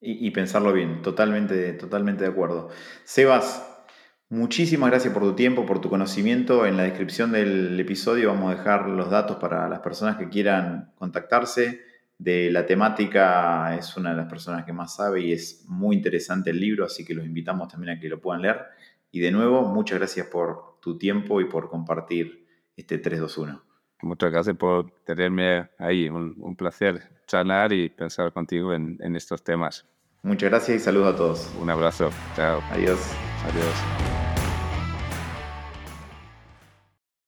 Y, 0.00 0.26
y, 0.26 0.30
pensarlo 0.30 0.72
bien, 0.72 1.00
totalmente, 1.02 1.72
totalmente 1.74 2.24
de 2.24 2.30
acuerdo. 2.30 2.68
Sebas, 3.04 3.86
muchísimas 4.28 4.90
gracias 4.90 5.14
por 5.14 5.22
tu 5.22 5.34
tiempo, 5.34 5.64
por 5.64 5.80
tu 5.80 5.88
conocimiento. 5.88 6.66
En 6.66 6.76
la 6.76 6.82
descripción 6.82 7.32
del 7.32 7.78
episodio 7.80 8.28
vamos 8.28 8.52
a 8.52 8.56
dejar 8.56 8.88
los 8.88 9.10
datos 9.10 9.36
para 9.36 9.68
las 9.68 9.80
personas 9.80 10.16
que 10.16 10.28
quieran 10.28 10.92
contactarse. 10.96 11.80
De 12.18 12.50
la 12.50 12.64
temática 12.64 13.76
es 13.76 13.96
una 13.96 14.10
de 14.10 14.16
las 14.16 14.26
personas 14.26 14.64
que 14.64 14.72
más 14.72 14.94
sabe 14.94 15.22
y 15.22 15.32
es 15.32 15.64
muy 15.66 15.96
interesante 15.96 16.50
el 16.50 16.60
libro, 16.60 16.84
así 16.84 17.04
que 17.04 17.14
los 17.14 17.24
invitamos 17.24 17.68
también 17.68 17.96
a 17.96 18.00
que 18.00 18.08
lo 18.08 18.20
puedan 18.20 18.42
leer. 18.42 18.60
Y 19.10 19.20
de 19.20 19.30
nuevo, 19.30 19.62
muchas 19.62 19.98
gracias 19.98 20.26
por 20.26 20.80
tu 20.80 20.98
tiempo 20.98 21.40
y 21.40 21.46
por 21.46 21.68
compartir 21.68 22.46
este 22.76 22.98
321. 22.98 23.63
Muchas 24.04 24.30
gracias 24.30 24.56
por 24.56 24.90
tenerme 25.04 25.68
ahí. 25.78 26.08
Un, 26.08 26.34
un 26.38 26.54
placer 26.54 27.02
charlar 27.26 27.72
y 27.72 27.88
pensar 27.88 28.32
contigo 28.32 28.72
en, 28.72 28.98
en 29.00 29.16
estos 29.16 29.42
temas. 29.42 29.84
Muchas 30.22 30.50
gracias 30.50 30.76
y 30.78 30.80
saludos 30.80 31.14
a 31.14 31.16
todos. 31.16 31.54
Un 31.60 31.70
abrazo. 31.70 32.10
Chao. 32.34 32.62
Adiós. 32.70 32.98
Adiós. 33.44 34.13